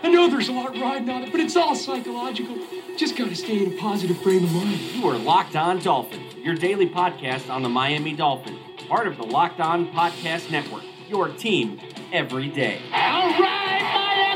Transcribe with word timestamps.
I 0.00 0.08
know 0.10 0.30
there's 0.30 0.48
a 0.48 0.52
lot 0.52 0.76
riding 0.78 1.10
on 1.10 1.24
it, 1.24 1.32
but 1.32 1.40
it's 1.40 1.56
all 1.56 1.74
psychological. 1.74 2.56
Just 2.96 3.16
got 3.16 3.30
to 3.30 3.34
stay 3.34 3.64
in 3.64 3.72
a 3.72 3.76
positive 3.76 4.16
frame 4.22 4.44
of 4.44 4.52
mind. 4.52 4.80
You 4.80 5.08
are 5.08 5.18
Locked 5.18 5.56
On 5.56 5.80
Dolphin, 5.80 6.20
your 6.40 6.54
daily 6.54 6.88
podcast 6.88 7.50
on 7.50 7.62
the 7.62 7.68
Miami 7.68 8.14
Dolphins, 8.14 8.60
part 8.88 9.08
of 9.08 9.16
the 9.16 9.24
Locked 9.24 9.58
On 9.58 9.88
Podcast 9.92 10.52
Network, 10.52 10.84
your 11.08 11.28
team 11.30 11.80
every 12.12 12.48
day. 12.48 12.80
All 12.92 13.28
right, 13.40 13.82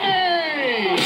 Miami! 0.01 1.01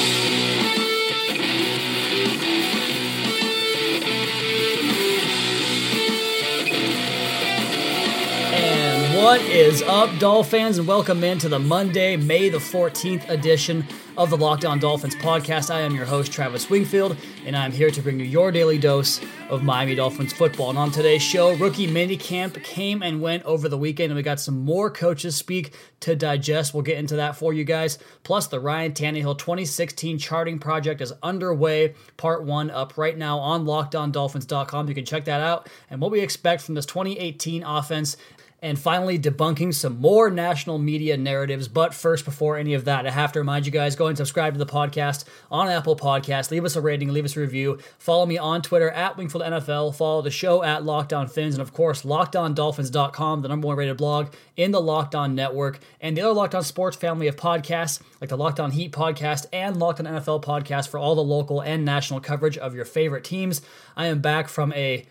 And 8.54 9.22
what 9.22 9.42
is 9.42 9.82
up, 9.82 10.08
Dolfans, 10.18 10.78
and 10.78 10.88
welcome 10.88 11.22
into 11.22 11.50
the 11.50 11.58
Monday, 11.58 12.16
May 12.16 12.48
the 12.48 12.56
14th 12.56 13.28
edition 13.28 13.86
of 14.16 14.30
the 14.30 14.36
Locked 14.36 14.64
On 14.64 14.78
Dolphins 14.78 15.14
podcast. 15.14 15.70
I 15.70 15.80
am 15.80 15.94
your 15.94 16.06
host, 16.06 16.32
Travis 16.32 16.70
Wingfield, 16.70 17.16
and 17.44 17.54
I'm 17.54 17.70
here 17.70 17.90
to 17.90 18.00
bring 18.00 18.18
you 18.18 18.24
your 18.24 18.50
daily 18.50 18.78
dose 18.78 19.20
of 19.50 19.62
Miami 19.62 19.94
Dolphins 19.94 20.32
football. 20.32 20.70
And 20.70 20.78
on 20.78 20.90
today's 20.90 21.22
show, 21.22 21.54
rookie 21.56 21.86
minicamp 21.86 22.62
came 22.64 23.02
and 23.02 23.20
went 23.20 23.44
over 23.44 23.68
the 23.68 23.76
weekend, 23.76 24.10
and 24.10 24.16
we 24.16 24.22
got 24.22 24.40
some 24.40 24.58
more 24.60 24.90
coaches 24.90 25.36
speak 25.36 25.74
to 26.00 26.16
digest. 26.16 26.72
We'll 26.72 26.82
get 26.82 26.98
into 26.98 27.16
that 27.16 27.36
for 27.36 27.52
you 27.52 27.64
guys. 27.64 27.98
Plus, 28.22 28.46
the 28.46 28.58
Ryan 28.58 28.92
Tannehill 28.92 29.38
2016 29.38 30.18
charting 30.18 30.58
project 30.58 31.00
is 31.00 31.12
underway. 31.22 31.94
Part 32.16 32.44
one 32.44 32.70
up 32.70 32.96
right 32.96 33.16
now 33.16 33.38
on 33.38 33.66
LockedOnDolphins.com. 33.66 34.88
You 34.88 34.94
can 34.94 35.04
check 35.04 35.26
that 35.26 35.40
out. 35.40 35.68
And 35.90 36.00
what 36.00 36.10
we 36.10 36.20
expect 36.20 36.62
from 36.62 36.74
this 36.74 36.86
2018 36.86 37.62
offense 37.64 38.16
and 38.62 38.78
finally 38.78 39.18
debunking 39.18 39.72
some 39.74 40.00
more 40.00 40.30
national 40.30 40.78
media 40.78 41.16
narratives. 41.16 41.68
But 41.68 41.94
first, 41.94 42.24
before 42.24 42.56
any 42.56 42.74
of 42.74 42.86
that, 42.86 43.06
I 43.06 43.10
have 43.10 43.32
to 43.32 43.40
remind 43.40 43.66
you 43.66 43.72
guys 43.72 43.96
go 43.96 44.06
and 44.06 44.16
subscribe 44.16 44.54
to 44.54 44.58
the 44.58 44.66
podcast 44.66 45.24
on 45.50 45.68
Apple 45.68 45.96
Podcasts. 45.96 46.50
Leave 46.50 46.64
us 46.64 46.76
a 46.76 46.80
rating, 46.80 47.12
leave 47.12 47.24
us 47.24 47.36
a 47.36 47.40
review. 47.40 47.78
Follow 47.98 48.24
me 48.26 48.38
on 48.38 48.62
Twitter 48.62 48.90
at 48.90 49.16
Wingfield 49.16 49.42
NFL. 49.42 49.94
Follow 49.94 50.22
the 50.22 50.30
show 50.30 50.62
at 50.62 50.84
Locked 50.84 51.12
On 51.12 51.28
Phins, 51.28 51.54
and 51.54 51.62
of 51.62 51.72
course, 51.72 52.02
LockedOnDolphins.com, 52.02 53.42
the 53.42 53.48
number 53.48 53.66
one 53.66 53.76
rated 53.76 53.98
blog 53.98 54.32
in 54.56 54.70
the 54.70 54.80
Locked 54.80 55.14
On 55.14 55.34
Network, 55.34 55.78
and 56.00 56.16
the 56.16 56.22
other 56.22 56.32
Locked 56.32 56.54
On 56.54 56.62
Sports 56.62 56.96
family 56.96 57.28
of 57.28 57.36
podcasts 57.36 58.00
like 58.20 58.30
the 58.30 58.36
Locked 58.36 58.60
On 58.60 58.70
Heat 58.70 58.92
podcast 58.92 59.46
and 59.52 59.76
Locked 59.76 60.00
On 60.00 60.06
NFL 60.06 60.42
podcast 60.42 60.88
for 60.88 60.98
all 60.98 61.14
the 61.14 61.22
local 61.22 61.60
and 61.60 61.84
national 61.84 62.20
coverage 62.20 62.56
of 62.56 62.74
your 62.74 62.84
favorite 62.84 63.24
teams. 63.24 63.60
I 63.96 64.06
am 64.06 64.20
back 64.20 64.48
from 64.48 64.72
a 64.72 65.06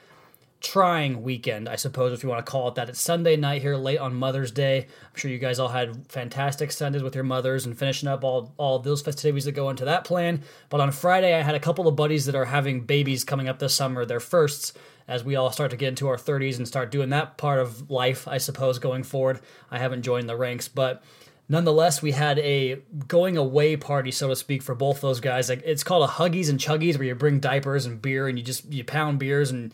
trying 0.61 1.21
weekend, 1.21 1.69
I 1.69 1.75
suppose, 1.75 2.13
if 2.13 2.23
you 2.23 2.29
want 2.29 2.45
to 2.45 2.51
call 2.51 2.67
it 2.67 2.75
that. 2.75 2.89
It's 2.89 3.01
Sunday 3.01 3.35
night 3.35 3.61
here, 3.61 3.75
late 3.75 3.99
on 3.99 4.15
Mother's 4.15 4.51
Day. 4.51 4.79
I'm 4.79 5.15
sure 5.15 5.29
you 5.29 5.37
guys 5.37 5.59
all 5.59 5.67
had 5.67 6.07
fantastic 6.11 6.71
Sundays 6.71 7.03
with 7.03 7.15
your 7.15 7.23
mothers 7.23 7.65
and 7.65 7.77
finishing 7.77 8.09
up 8.09 8.23
all, 8.23 8.53
all 8.57 8.79
those 8.79 9.01
festivities 9.01 9.45
that 9.45 9.51
go 9.51 9.69
into 9.69 9.85
that 9.85 10.05
plan. 10.05 10.41
But 10.69 10.81
on 10.81 10.91
Friday, 10.91 11.35
I 11.35 11.41
had 11.41 11.55
a 11.55 11.59
couple 11.59 11.87
of 11.87 11.95
buddies 11.95 12.25
that 12.25 12.35
are 12.35 12.45
having 12.45 12.81
babies 12.81 13.23
coming 13.23 13.47
up 13.47 13.59
this 13.59 13.75
summer, 13.75 14.05
their 14.05 14.19
firsts, 14.19 14.73
as 15.07 15.23
we 15.23 15.35
all 15.35 15.51
start 15.51 15.71
to 15.71 15.77
get 15.77 15.89
into 15.89 16.07
our 16.07 16.17
30s 16.17 16.57
and 16.57 16.67
start 16.67 16.89
doing 16.89 17.09
that 17.09 17.37
part 17.37 17.59
of 17.59 17.91
life, 17.91 18.27
I 18.27 18.39
suppose, 18.39 18.79
going 18.79 19.03
forward. 19.03 19.39
I 19.69 19.77
haven't 19.77 20.01
joined 20.01 20.27
the 20.27 20.35
ranks, 20.35 20.67
but 20.67 21.03
nonetheless, 21.47 22.01
we 22.01 22.11
had 22.11 22.39
a 22.39 22.81
going 23.07 23.37
away 23.37 23.77
party, 23.77 24.11
so 24.11 24.29
to 24.29 24.35
speak, 24.35 24.63
for 24.63 24.73
both 24.73 25.01
those 25.01 25.19
guys. 25.19 25.49
Like 25.49 25.61
it's 25.63 25.83
called 25.83 26.09
a 26.09 26.13
Huggies 26.13 26.49
and 26.49 26.59
Chuggies, 26.59 26.97
where 26.97 27.07
you 27.07 27.15
bring 27.15 27.39
diapers 27.39 27.85
and 27.85 28.01
beer 28.01 28.27
and 28.27 28.39
you 28.39 28.43
just 28.43 28.71
you 28.71 28.83
pound 28.83 29.19
beers 29.19 29.51
and 29.51 29.73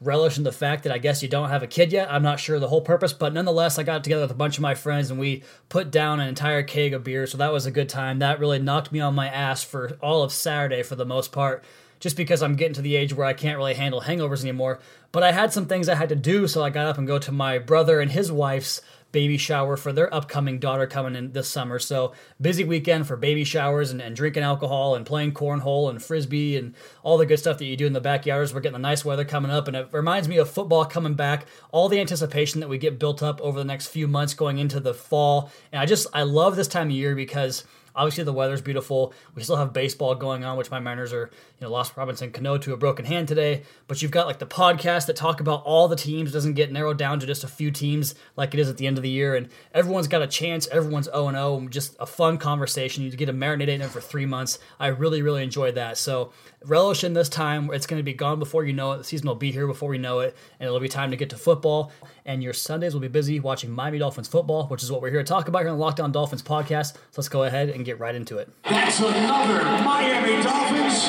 relish 0.00 0.38
in 0.38 0.44
the 0.44 0.52
fact 0.52 0.84
that 0.84 0.92
I 0.92 0.98
guess 0.98 1.22
you 1.22 1.28
don't 1.28 1.50
have 1.50 1.62
a 1.62 1.66
kid 1.66 1.92
yet. 1.92 2.10
I'm 2.10 2.22
not 2.22 2.40
sure 2.40 2.58
the 2.58 2.68
whole 2.68 2.80
purpose, 2.80 3.12
but 3.12 3.34
nonetheless, 3.34 3.78
I 3.78 3.82
got 3.82 4.02
together 4.02 4.22
with 4.22 4.30
a 4.30 4.34
bunch 4.34 4.56
of 4.56 4.62
my 4.62 4.74
friends 4.74 5.10
and 5.10 5.20
we 5.20 5.42
put 5.68 5.90
down 5.90 6.20
an 6.20 6.28
entire 6.28 6.62
keg 6.62 6.94
of 6.94 7.04
beer. 7.04 7.26
So 7.26 7.36
that 7.38 7.52
was 7.52 7.66
a 7.66 7.70
good 7.70 7.88
time. 7.88 8.18
That 8.18 8.40
really 8.40 8.58
knocked 8.58 8.92
me 8.92 9.00
on 9.00 9.14
my 9.14 9.28
ass 9.28 9.62
for 9.62 9.98
all 10.00 10.22
of 10.22 10.32
Saturday 10.32 10.82
for 10.82 10.96
the 10.96 11.04
most 11.04 11.32
part, 11.32 11.62
just 11.98 12.16
because 12.16 12.42
I'm 12.42 12.56
getting 12.56 12.74
to 12.74 12.82
the 12.82 12.96
age 12.96 13.12
where 13.12 13.26
I 13.26 13.34
can't 13.34 13.58
really 13.58 13.74
handle 13.74 14.00
hangovers 14.00 14.42
anymore. 14.42 14.78
But 15.12 15.22
I 15.22 15.32
had 15.32 15.52
some 15.52 15.66
things 15.66 15.88
I 15.88 15.96
had 15.96 16.08
to 16.08 16.16
do, 16.16 16.48
so 16.48 16.62
I 16.62 16.70
got 16.70 16.86
up 16.86 16.96
and 16.96 17.06
go 17.06 17.18
to 17.18 17.32
my 17.32 17.58
brother 17.58 18.00
and 18.00 18.10
his 18.10 18.32
wife's 18.32 18.80
baby 19.12 19.36
shower 19.36 19.76
for 19.76 19.92
their 19.92 20.12
upcoming 20.14 20.58
daughter 20.58 20.86
coming 20.86 21.16
in 21.16 21.32
this 21.32 21.48
summer. 21.48 21.78
So 21.78 22.12
busy 22.40 22.64
weekend 22.64 23.06
for 23.06 23.16
baby 23.16 23.44
showers 23.44 23.90
and, 23.90 24.00
and, 24.00 24.16
drinking 24.16 24.42
alcohol 24.42 24.94
and 24.94 25.06
playing 25.06 25.32
cornhole 25.32 25.88
and 25.88 26.02
frisbee 26.02 26.56
and 26.56 26.74
all 27.02 27.18
the 27.18 27.26
good 27.26 27.38
stuff 27.38 27.58
that 27.58 27.64
you 27.64 27.76
do 27.76 27.86
in 27.86 27.92
the 27.92 28.00
backyards. 28.00 28.52
We're 28.52 28.60
getting 28.60 28.74
the 28.74 28.78
nice 28.78 29.04
weather 29.04 29.24
coming 29.24 29.50
up, 29.50 29.66
and 29.66 29.76
it 29.76 29.88
reminds 29.92 30.28
me 30.28 30.36
of 30.36 30.50
football 30.50 30.84
coming 30.84 31.14
back. 31.14 31.46
All 31.72 31.88
the 31.88 32.00
anticipation 32.00 32.60
that 32.60 32.68
we 32.68 32.78
get 32.78 32.98
built 32.98 33.22
up 33.22 33.40
over 33.40 33.58
the 33.58 33.64
next 33.64 33.88
few 33.88 34.06
months 34.06 34.34
going 34.34 34.58
into 34.58 34.80
the 34.80 34.94
fall, 34.94 35.50
and 35.72 35.80
I 35.80 35.86
just 35.86 36.06
I 36.12 36.22
love 36.22 36.56
this 36.56 36.68
time 36.68 36.88
of 36.88 36.94
year 36.94 37.14
because. 37.14 37.64
Obviously, 37.94 38.24
the 38.24 38.32
weather's 38.32 38.60
beautiful. 38.60 39.12
We 39.34 39.42
still 39.42 39.56
have 39.56 39.72
baseball 39.72 40.14
going 40.14 40.44
on, 40.44 40.56
which 40.56 40.70
my 40.70 40.80
Mariners 40.80 41.12
are, 41.12 41.30
you 41.58 41.66
know, 41.66 41.70
lost 41.70 41.96
Robinson 41.96 42.30
Cano 42.30 42.58
to 42.58 42.72
a 42.72 42.76
broken 42.76 43.04
hand 43.04 43.28
today. 43.28 43.62
But 43.88 44.02
you've 44.02 44.10
got 44.10 44.26
like 44.26 44.38
the 44.38 44.46
podcast 44.46 45.06
that 45.06 45.16
talk 45.16 45.40
about 45.40 45.62
all 45.64 45.88
the 45.88 45.96
teams. 45.96 46.30
It 46.30 46.32
doesn't 46.32 46.54
get 46.54 46.72
narrowed 46.72 46.98
down 46.98 47.20
to 47.20 47.26
just 47.26 47.44
a 47.44 47.48
few 47.48 47.70
teams 47.70 48.14
like 48.36 48.54
it 48.54 48.60
is 48.60 48.68
at 48.68 48.76
the 48.76 48.86
end 48.86 48.96
of 48.96 49.02
the 49.02 49.10
year. 49.10 49.34
And 49.34 49.48
everyone's 49.74 50.08
got 50.08 50.22
a 50.22 50.26
chance. 50.26 50.66
Everyone's 50.68 51.06
0 51.06 51.30
0. 51.30 51.68
Just 51.70 51.96
a 52.00 52.06
fun 52.06 52.38
conversation. 52.38 53.04
You 53.04 53.10
get 53.10 53.26
to 53.26 53.32
marinate 53.32 53.68
in 53.68 53.82
it 53.82 53.90
for 53.90 54.00
three 54.00 54.26
months. 54.26 54.58
I 54.78 54.88
really, 54.88 55.22
really 55.22 55.42
enjoyed 55.42 55.74
that. 55.74 55.98
So 55.98 56.32
relish 56.64 57.04
in 57.04 57.14
this 57.14 57.28
time. 57.28 57.70
It's 57.72 57.86
going 57.86 57.98
to 57.98 58.04
be 58.04 58.14
gone 58.14 58.38
before 58.38 58.64
you 58.64 58.72
know 58.72 58.92
it. 58.92 58.98
The 58.98 59.04
season 59.04 59.28
will 59.28 59.34
be 59.34 59.52
here 59.52 59.66
before 59.66 59.88
we 59.88 59.98
know 59.98 60.20
it. 60.20 60.36
And 60.58 60.66
it'll 60.66 60.80
be 60.80 60.88
time 60.88 61.10
to 61.10 61.16
get 61.16 61.30
to 61.30 61.36
football. 61.36 61.92
And 62.30 62.44
your 62.44 62.52
Sundays 62.52 62.94
will 62.94 63.00
be 63.00 63.08
busy 63.08 63.40
watching 63.40 63.72
Miami 63.72 63.98
Dolphins 63.98 64.28
football, 64.28 64.68
which 64.68 64.84
is 64.84 64.92
what 64.92 65.02
we're 65.02 65.10
here 65.10 65.18
to 65.18 65.26
talk 65.26 65.48
about 65.48 65.62
here 65.62 65.68
on 65.70 65.78
the 65.78 65.80
Locked 65.84 65.98
On 65.98 66.12
Dolphins 66.12 66.44
podcast. 66.44 66.92
So 66.92 67.00
let's 67.16 67.28
go 67.28 67.42
ahead 67.42 67.70
and 67.70 67.84
get 67.84 67.98
right 67.98 68.14
into 68.14 68.38
it. 68.38 68.48
That's 68.62 69.00
another 69.00 69.64
Miami 69.82 70.40
Dolphins. 70.40 71.06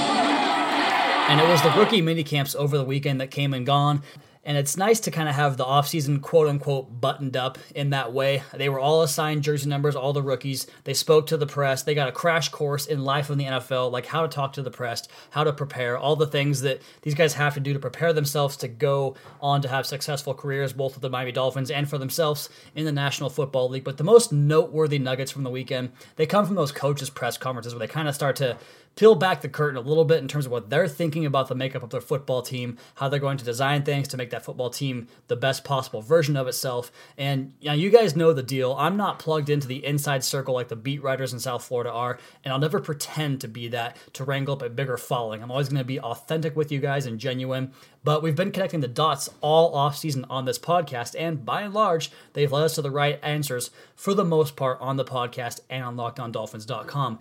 And 1.30 1.40
it 1.40 1.48
was 1.48 1.62
the 1.62 1.70
rookie 1.78 2.02
mini 2.02 2.24
camps 2.24 2.56
over 2.56 2.76
the 2.76 2.84
weekend 2.84 3.22
that 3.22 3.30
came 3.30 3.54
and 3.54 3.68
gone. 3.68 4.02
And 4.44 4.58
it's 4.58 4.76
nice 4.76 5.00
to 5.02 5.12
kind 5.12 5.30
of 5.30 5.36
have 5.36 5.58
the 5.58 5.66
offseason 5.66 6.20
quote 6.20 6.48
unquote 6.48 7.00
buttoned 7.00 7.38
up 7.38 7.60
in 7.76 7.92
that 7.92 8.12
way. 8.12 8.42
They 8.54 8.70
were 8.70 8.80
all 8.80 9.04
assigned 9.04 9.44
jersey 9.44 9.70
numbers, 9.70 9.96
all 9.96 10.14
the 10.14 10.24
rookies. 10.24 10.66
They 10.84 10.96
spoke 10.96 11.28
to 11.28 11.38
the 11.38 11.46
press. 11.46 11.84
They 11.84 11.94
got 11.94 12.10
a 12.10 12.12
crash 12.12 12.50
course 12.50 12.88
in 12.88 13.04
life 13.04 13.30
in 13.30 13.38
the 13.38 13.46
NFL, 13.46 13.92
like 13.92 14.08
how 14.08 14.24
to 14.24 14.28
talk 14.28 14.54
to 14.54 14.64
the 14.64 14.72
press, 14.72 15.08
how 15.30 15.44
to 15.44 15.54
prepare, 15.54 15.96
all 15.96 16.16
the 16.16 16.26
things 16.26 16.62
that 16.62 16.82
these 17.04 17.14
guys 17.14 17.36
have 17.36 17.54
to 17.54 17.60
do 17.60 17.74
to 17.74 17.80
prepare 17.80 18.14
themselves 18.14 18.58
to 18.58 18.68
go 18.68 19.16
on 19.42 19.62
to 19.62 19.68
have 19.68 19.86
successful 19.86 20.34
careers, 20.34 20.74
both 20.74 20.96
with 20.96 21.04
the 21.04 21.10
Miami 21.10 21.32
Dolphins 21.32 21.70
and 21.70 21.88
for 21.88 22.00
themselves 22.00 22.50
in 22.76 22.86
the 22.86 22.92
National 22.92 23.30
Football 23.30 23.70
League. 23.70 23.84
But 23.84 23.98
the 23.98 24.04
most 24.04 24.32
noteworthy 24.32 24.98
nuggets 24.98 25.32
from 25.32 25.44
the 25.44 25.52
weekend, 25.52 25.92
they 26.16 26.26
come 26.26 26.48
from 26.48 26.56
those 26.56 26.72
coaches' 26.72 27.12
press 27.12 27.38
conferences 27.38 27.76
where 27.76 27.86
they 27.86 27.94
kind 27.94 28.08
of 28.08 28.16
start 28.16 28.38
to 28.38 28.58
peel 28.96 29.16
back 29.16 29.42
the 29.42 29.50
curtain 29.50 29.78
a 29.78 29.82
little 29.82 30.06
bit 30.06 30.20
in 30.20 30.28
terms 30.28 30.46
of 30.46 30.52
what 30.52 30.70
they're 30.70 30.88
thinking 30.88 31.26
about 31.26 31.48
the 31.48 31.56
makeup 31.56 31.84
of 31.84 31.90
their 31.90 32.02
football 32.02 32.42
team, 32.42 32.78
how 32.96 33.10
they're 33.10 33.20
going 33.20 33.38
to 33.38 33.46
design 33.46 33.84
things 33.84 34.08
to 34.10 34.18
make 34.18 34.30
that 34.30 34.46
football 34.46 34.70
team 34.70 35.08
the 35.28 35.36
best 35.36 35.64
possible 35.64 36.02
version 36.02 36.36
of 36.36 36.48
itself. 36.48 36.92
And 37.18 37.54
you, 37.60 37.70
know, 37.70 37.76
you 37.76 37.90
guys 37.90 38.16
know 38.16 38.34
the 38.34 38.44
deal. 38.44 38.76
I'm 38.78 38.98
not 38.98 39.20
plugged 39.20 39.50
into 39.50 39.68
the 39.68 39.86
inside 39.86 40.24
circle 40.24 40.54
like 40.54 40.68
the 40.68 40.76
beat 40.76 41.02
writers 41.02 41.34
in 41.34 41.40
South 41.40 41.64
Florida 41.64 41.92
are, 41.92 42.20
and 42.44 42.54
I'll 42.54 42.60
never 42.60 42.80
pretend 42.80 43.42
to 43.42 43.48
be 43.48 43.68
that 43.70 43.98
to 44.14 44.24
wrangle 44.24 44.56
up 44.56 44.62
a 44.62 44.70
bigger 44.70 44.98
following. 44.98 45.42
I'm 45.42 45.52
always 45.52 45.70
going 45.70 45.80
to 45.80 45.86
be 45.86 46.00
authentic 46.00 46.56
with 46.56 46.72
you 46.72 46.80
guys 46.80 47.06
and 47.06 47.20
genuine. 47.20 47.72
But 48.04 48.24
we've 48.24 48.36
been 48.36 48.52
connecting 48.52 48.80
the 48.80 48.88
dots 48.88 49.30
all 49.42 49.76
off 49.76 49.96
season 49.96 50.26
on 50.30 50.46
this 50.46 50.58
podcast, 50.58 51.16
and 51.18 51.46
by 51.46 51.62
and 51.62 51.74
large, 51.74 52.12
they've 52.34 52.52
led 52.52 52.64
us 52.64 52.76
to 52.76 52.82
the 52.82 52.90
right 52.90 53.20
answers 53.22 53.70
for 53.96 54.16
the 54.16 54.26
most 54.26 54.56
part 54.56 54.80
on 54.82 54.98
the 54.98 55.06
podcast 55.06 55.60
and 55.70 55.84
on 55.84 55.96
LockedOnDolphins.com. 55.96 57.20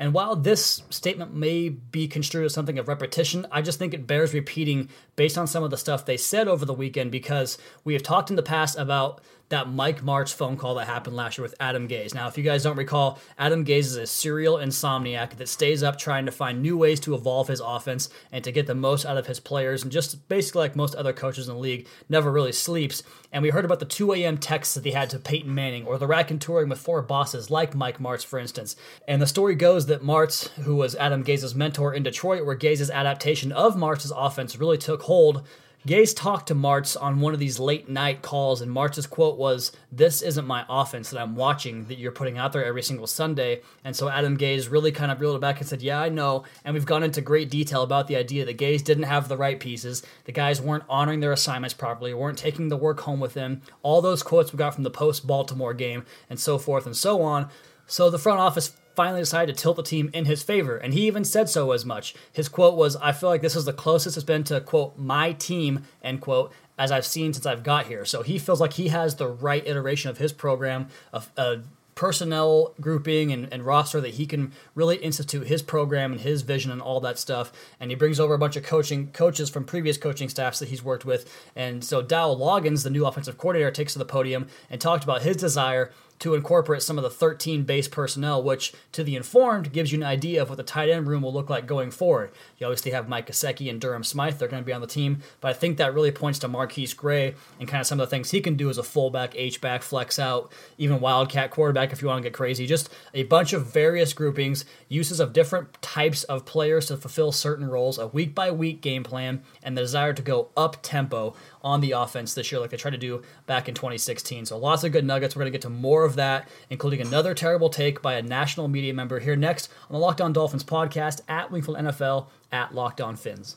And 0.00 0.14
while 0.14 0.34
this 0.34 0.82
statement 0.88 1.34
may 1.34 1.68
be 1.68 2.08
construed 2.08 2.46
as 2.46 2.54
something 2.54 2.78
of 2.78 2.88
repetition, 2.88 3.46
I 3.52 3.60
just 3.60 3.78
think 3.78 3.92
it 3.92 4.06
bears 4.06 4.32
repeating 4.32 4.88
based 5.20 5.36
on 5.36 5.46
some 5.46 5.62
of 5.62 5.70
the 5.70 5.76
stuff 5.76 6.06
they 6.06 6.16
said 6.16 6.48
over 6.48 6.64
the 6.64 6.72
weekend 6.72 7.12
because 7.12 7.58
we 7.84 7.92
have 7.92 8.02
talked 8.02 8.30
in 8.30 8.36
the 8.36 8.42
past 8.42 8.78
about 8.78 9.20
that 9.50 9.68
Mike 9.68 10.00
Martz 10.00 10.32
phone 10.32 10.56
call 10.56 10.76
that 10.76 10.86
happened 10.86 11.16
last 11.16 11.36
year 11.36 11.42
with 11.42 11.56
Adam 11.58 11.88
Gase. 11.88 12.14
Now, 12.14 12.28
if 12.28 12.38
you 12.38 12.44
guys 12.44 12.62
don't 12.62 12.76
recall, 12.76 13.18
Adam 13.36 13.64
Gase 13.64 13.78
is 13.80 13.96
a 13.96 14.06
serial 14.06 14.56
insomniac 14.56 15.36
that 15.36 15.48
stays 15.48 15.82
up 15.82 15.98
trying 15.98 16.24
to 16.26 16.32
find 16.32 16.62
new 16.62 16.78
ways 16.78 17.00
to 17.00 17.14
evolve 17.14 17.48
his 17.48 17.60
offense 17.60 18.08
and 18.30 18.44
to 18.44 18.52
get 18.52 18.68
the 18.68 18.76
most 18.76 19.04
out 19.04 19.16
of 19.16 19.26
his 19.26 19.40
players, 19.40 19.82
and 19.82 19.90
just 19.90 20.28
basically 20.28 20.60
like 20.60 20.76
most 20.76 20.94
other 20.94 21.12
coaches 21.12 21.48
in 21.48 21.54
the 21.54 21.60
league, 21.60 21.88
never 22.08 22.30
really 22.30 22.52
sleeps. 22.52 23.02
And 23.32 23.42
we 23.42 23.50
heard 23.50 23.64
about 23.64 23.80
the 23.80 23.86
2 23.86 24.14
a.m. 24.14 24.38
texts 24.38 24.74
that 24.74 24.84
he 24.84 24.92
had 24.92 25.10
to 25.10 25.18
Peyton 25.18 25.52
Manning 25.52 25.84
or 25.84 25.98
the 25.98 26.06
rack 26.06 26.30
and 26.30 26.40
touring 26.40 26.68
with 26.68 26.78
four 26.78 27.02
bosses 27.02 27.50
like 27.50 27.74
Mike 27.74 27.98
Martz, 27.98 28.24
for 28.24 28.38
instance. 28.38 28.76
And 29.08 29.20
the 29.20 29.26
story 29.26 29.56
goes 29.56 29.86
that 29.86 30.02
Martz, 30.02 30.48
who 30.50 30.76
was 30.76 30.94
Adam 30.94 31.24
Gase's 31.24 31.56
mentor 31.56 31.92
in 31.92 32.04
Detroit, 32.04 32.46
where 32.46 32.56
Gase's 32.56 32.90
adaptation 32.90 33.50
of 33.50 33.74
Martz's 33.74 34.12
offense 34.14 34.56
really 34.56 34.78
took 34.78 35.02
hold, 35.10 35.42
Gase 35.88 36.14
talked 36.14 36.46
to 36.48 36.54
Martz 36.54 36.94
on 37.00 37.20
one 37.20 37.34
of 37.34 37.40
these 37.40 37.58
late 37.58 37.88
night 37.88 38.22
calls, 38.22 38.60
and 38.60 38.70
Martz's 38.70 39.08
quote 39.08 39.38
was, 39.38 39.72
This 39.90 40.22
isn't 40.22 40.46
my 40.46 40.64
offense 40.68 41.10
that 41.10 41.20
I'm 41.20 41.34
watching 41.34 41.86
that 41.86 41.98
you're 41.98 42.12
putting 42.12 42.38
out 42.38 42.52
there 42.52 42.64
every 42.64 42.82
single 42.82 43.08
Sunday. 43.08 43.62
And 43.82 43.96
so 43.96 44.08
Adam 44.08 44.36
Gase 44.36 44.70
really 44.70 44.92
kind 44.92 45.10
of 45.10 45.20
reeled 45.20 45.34
it 45.34 45.40
back 45.40 45.58
and 45.58 45.66
said, 45.68 45.82
Yeah, 45.82 46.00
I 46.00 46.10
know. 46.10 46.44
And 46.64 46.74
we've 46.74 46.86
gone 46.86 47.02
into 47.02 47.22
great 47.22 47.50
detail 47.50 47.82
about 47.82 48.06
the 48.06 48.16
idea 48.16 48.44
that 48.44 48.58
Gase 48.58 48.84
didn't 48.84 49.04
have 49.04 49.26
the 49.26 49.38
right 49.38 49.58
pieces. 49.58 50.04
The 50.26 50.32
guys 50.32 50.60
weren't 50.60 50.84
honoring 50.88 51.20
their 51.20 51.32
assignments 51.32 51.74
properly, 51.74 52.14
weren't 52.14 52.38
taking 52.38 52.68
the 52.68 52.76
work 52.76 53.00
home 53.00 53.18
with 53.18 53.34
them. 53.34 53.62
All 53.82 54.00
those 54.00 54.22
quotes 54.22 54.52
we 54.52 54.58
got 54.58 54.74
from 54.74 54.84
the 54.84 54.90
post 54.90 55.26
Baltimore 55.26 55.74
game, 55.74 56.04
and 56.28 56.38
so 56.38 56.58
forth 56.58 56.86
and 56.86 56.96
so 56.96 57.22
on. 57.22 57.48
So 57.86 58.10
the 58.10 58.18
front 58.18 58.38
office 58.38 58.76
finally 59.00 59.22
decided 59.22 59.56
to 59.56 59.62
tilt 59.62 59.76
the 59.76 59.82
team 59.82 60.10
in 60.12 60.26
his 60.26 60.42
favor, 60.42 60.76
and 60.76 60.92
he 60.92 61.06
even 61.06 61.24
said 61.24 61.48
so 61.48 61.72
as 61.72 61.86
much. 61.86 62.14
His 62.34 62.50
quote 62.50 62.76
was, 62.76 62.96
I 62.96 63.12
feel 63.12 63.30
like 63.30 63.40
this 63.40 63.56
is 63.56 63.64
the 63.64 63.72
closest 63.72 64.18
it's 64.18 64.24
been 64.24 64.44
to, 64.44 64.60
quote, 64.60 64.98
my 64.98 65.32
team, 65.32 65.84
end 66.02 66.20
quote, 66.20 66.52
as 66.78 66.92
I've 66.92 67.06
seen 67.06 67.32
since 67.32 67.46
I've 67.46 67.62
got 67.62 67.86
here. 67.86 68.04
So 68.04 68.20
he 68.20 68.38
feels 68.38 68.60
like 68.60 68.74
he 68.74 68.88
has 68.88 69.14
the 69.14 69.26
right 69.26 69.66
iteration 69.66 70.10
of 70.10 70.18
his 70.18 70.34
program, 70.34 70.88
a, 71.14 71.22
a 71.38 71.40
uh, 71.40 71.56
personnel 71.94 72.74
grouping 72.78 73.32
and, 73.32 73.50
and, 73.50 73.64
roster 73.64 74.02
that 74.02 74.14
he 74.14 74.26
can 74.26 74.52
really 74.74 74.96
institute 74.96 75.46
his 75.46 75.62
program 75.62 76.12
and 76.12 76.20
his 76.20 76.42
vision 76.42 76.70
and 76.70 76.82
all 76.82 77.00
that 77.00 77.18
stuff. 77.18 77.50
And 77.80 77.90
he 77.90 77.94
brings 77.94 78.20
over 78.20 78.34
a 78.34 78.38
bunch 78.38 78.56
of 78.56 78.64
coaching 78.64 79.12
coaches 79.12 79.48
from 79.48 79.64
previous 79.64 79.96
coaching 79.96 80.28
staffs 80.28 80.58
that 80.58 80.68
he's 80.68 80.84
worked 80.84 81.06
with. 81.06 81.30
And 81.56 81.82
so 81.82 82.02
Dowell 82.02 82.38
Loggains, 82.38 82.84
the 82.84 82.90
new 82.90 83.06
offensive 83.06 83.38
coordinator, 83.38 83.70
takes 83.70 83.94
to 83.94 83.98
the 83.98 84.04
podium 84.04 84.46
and 84.68 84.78
talked 84.78 85.04
about 85.04 85.22
his 85.22 85.38
desire 85.38 85.90
to 86.20 86.34
incorporate 86.34 86.82
some 86.82 86.98
of 86.98 87.02
the 87.02 87.10
13 87.10 87.64
base 87.64 87.88
personnel, 87.88 88.42
which 88.42 88.72
to 88.92 89.02
the 89.02 89.16
informed 89.16 89.72
gives 89.72 89.90
you 89.90 89.98
an 89.98 90.04
idea 90.04 90.40
of 90.40 90.48
what 90.48 90.56
the 90.56 90.62
tight 90.62 90.88
end 90.88 91.06
room 91.06 91.22
will 91.22 91.32
look 91.32 91.50
like 91.50 91.66
going 91.66 91.90
forward. 91.90 92.30
You 92.58 92.66
obviously 92.66 92.92
have 92.92 93.08
Mike 93.08 93.26
Gesicki 93.26 93.68
and 93.68 93.80
Durham 93.80 94.04
Smythe; 94.04 94.38
they're 94.38 94.48
going 94.48 94.62
to 94.62 94.66
be 94.66 94.72
on 94.72 94.82
the 94.82 94.86
team, 94.86 95.22
but 95.40 95.48
I 95.48 95.52
think 95.54 95.78
that 95.78 95.94
really 95.94 96.10
points 96.10 96.38
to 96.40 96.48
MarQueis 96.48 96.96
Gray 96.96 97.34
and 97.58 97.68
kind 97.68 97.80
of 97.80 97.86
some 97.86 97.98
of 97.98 98.08
the 98.08 98.10
things 98.10 98.30
he 98.30 98.40
can 98.40 98.56
do 98.56 98.68
as 98.70 98.78
a 98.78 98.82
fullback, 98.82 99.34
H 99.34 99.60
back, 99.60 99.82
flex 99.82 100.18
out, 100.18 100.52
even 100.78 101.00
wildcat 101.00 101.50
quarterback 101.50 101.92
if 101.92 102.02
you 102.02 102.08
want 102.08 102.22
to 102.22 102.28
get 102.28 102.34
crazy. 102.34 102.66
Just 102.66 102.90
a 103.14 103.24
bunch 103.24 103.52
of 103.52 103.66
various 103.66 104.12
groupings, 104.12 104.64
uses 104.88 105.20
of 105.20 105.32
different 105.32 105.80
types 105.80 106.24
of 106.24 106.44
players 106.44 106.86
to 106.86 106.96
fulfill 106.96 107.32
certain 107.32 107.66
roles, 107.66 107.98
a 107.98 108.06
week 108.08 108.34
by 108.34 108.50
week 108.50 108.82
game 108.82 109.02
plan, 109.02 109.42
and 109.62 109.76
the 109.76 109.82
desire 109.82 110.12
to 110.12 110.22
go 110.22 110.48
up 110.56 110.76
tempo 110.82 111.34
on 111.62 111.80
the 111.80 111.92
offense 111.92 112.34
this 112.34 112.50
year, 112.50 112.60
like 112.60 112.70
they 112.70 112.76
tried 112.76 112.92
to 112.92 112.98
do 112.98 113.22
back 113.46 113.68
in 113.68 113.74
2016. 113.74 114.46
So 114.46 114.58
lots 114.58 114.84
of 114.84 114.92
good 114.92 115.04
nuggets. 115.04 115.34
We're 115.34 115.40
going 115.40 115.52
to 115.52 115.58
get 115.58 115.62
to 115.62 115.70
more 115.70 116.04
of 116.04 116.16
that, 116.16 116.48
including 116.68 117.00
another 117.00 117.34
terrible 117.34 117.70
take 117.70 118.02
by 118.02 118.14
a 118.14 118.22
national 118.22 118.68
media 118.68 118.94
member 118.94 119.20
here 119.20 119.36
next 119.36 119.70
on 119.88 119.94
the 119.94 119.98
Locked 119.98 120.20
On 120.20 120.32
Dolphins 120.32 120.64
podcast 120.64 121.20
at 121.28 121.50
Wingfield 121.50 121.78
NFL 121.78 122.26
at 122.52 122.74
Locked 122.74 123.00
On 123.00 123.16
Phins. 123.16 123.56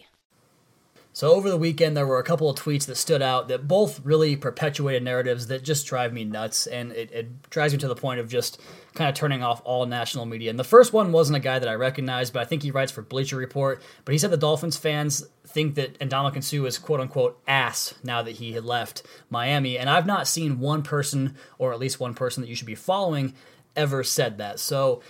So 1.13 1.33
over 1.33 1.49
the 1.49 1.57
weekend, 1.57 1.97
there 1.97 2.07
were 2.07 2.19
a 2.19 2.23
couple 2.23 2.49
of 2.49 2.57
tweets 2.57 2.85
that 2.85 2.95
stood 2.95 3.21
out 3.21 3.49
that 3.49 3.67
both 3.67 3.99
really 4.05 4.37
perpetuated 4.37 5.03
narratives 5.03 5.47
that 5.47 5.61
just 5.61 5.85
drive 5.85 6.13
me 6.13 6.23
nuts, 6.23 6.67
and 6.67 6.93
it, 6.93 7.11
it 7.11 7.49
drives 7.49 7.73
me 7.73 7.79
to 7.79 7.87
the 7.89 7.95
point 7.95 8.21
of 8.21 8.29
just 8.29 8.61
kind 8.93 9.09
of 9.09 9.15
turning 9.15 9.43
off 9.43 9.61
all 9.65 9.85
national 9.85 10.25
media. 10.25 10.49
And 10.49 10.57
the 10.57 10.63
first 10.63 10.93
one 10.93 11.11
wasn't 11.11 11.35
a 11.35 11.41
guy 11.41 11.59
that 11.59 11.67
I 11.67 11.73
recognized, 11.73 12.31
but 12.31 12.41
I 12.41 12.45
think 12.45 12.63
he 12.63 12.71
writes 12.71 12.93
for 12.93 13.01
Bleacher 13.01 13.35
Report. 13.35 13.81
But 14.05 14.13
he 14.13 14.17
said 14.17 14.31
the 14.31 14.37
Dolphins 14.37 14.77
fans 14.77 15.27
think 15.45 15.75
that 15.75 15.99
Ndamukong 15.99 16.43
Suh 16.43 16.65
is 16.65 16.77
quote 16.77 17.01
unquote 17.01 17.41
ass 17.45 17.93
now 18.03 18.21
that 18.21 18.37
he 18.37 18.53
had 18.53 18.63
left 18.63 19.03
Miami, 19.29 19.77
and 19.77 19.89
I've 19.89 20.05
not 20.05 20.29
seen 20.29 20.59
one 20.59 20.81
person, 20.81 21.35
or 21.57 21.73
at 21.73 21.79
least 21.79 21.99
one 21.99 22.13
person 22.13 22.41
that 22.41 22.47
you 22.47 22.55
should 22.55 22.67
be 22.67 22.75
following, 22.75 23.33
ever 23.75 24.03
said 24.03 24.37
that. 24.37 24.59
So 24.59 25.01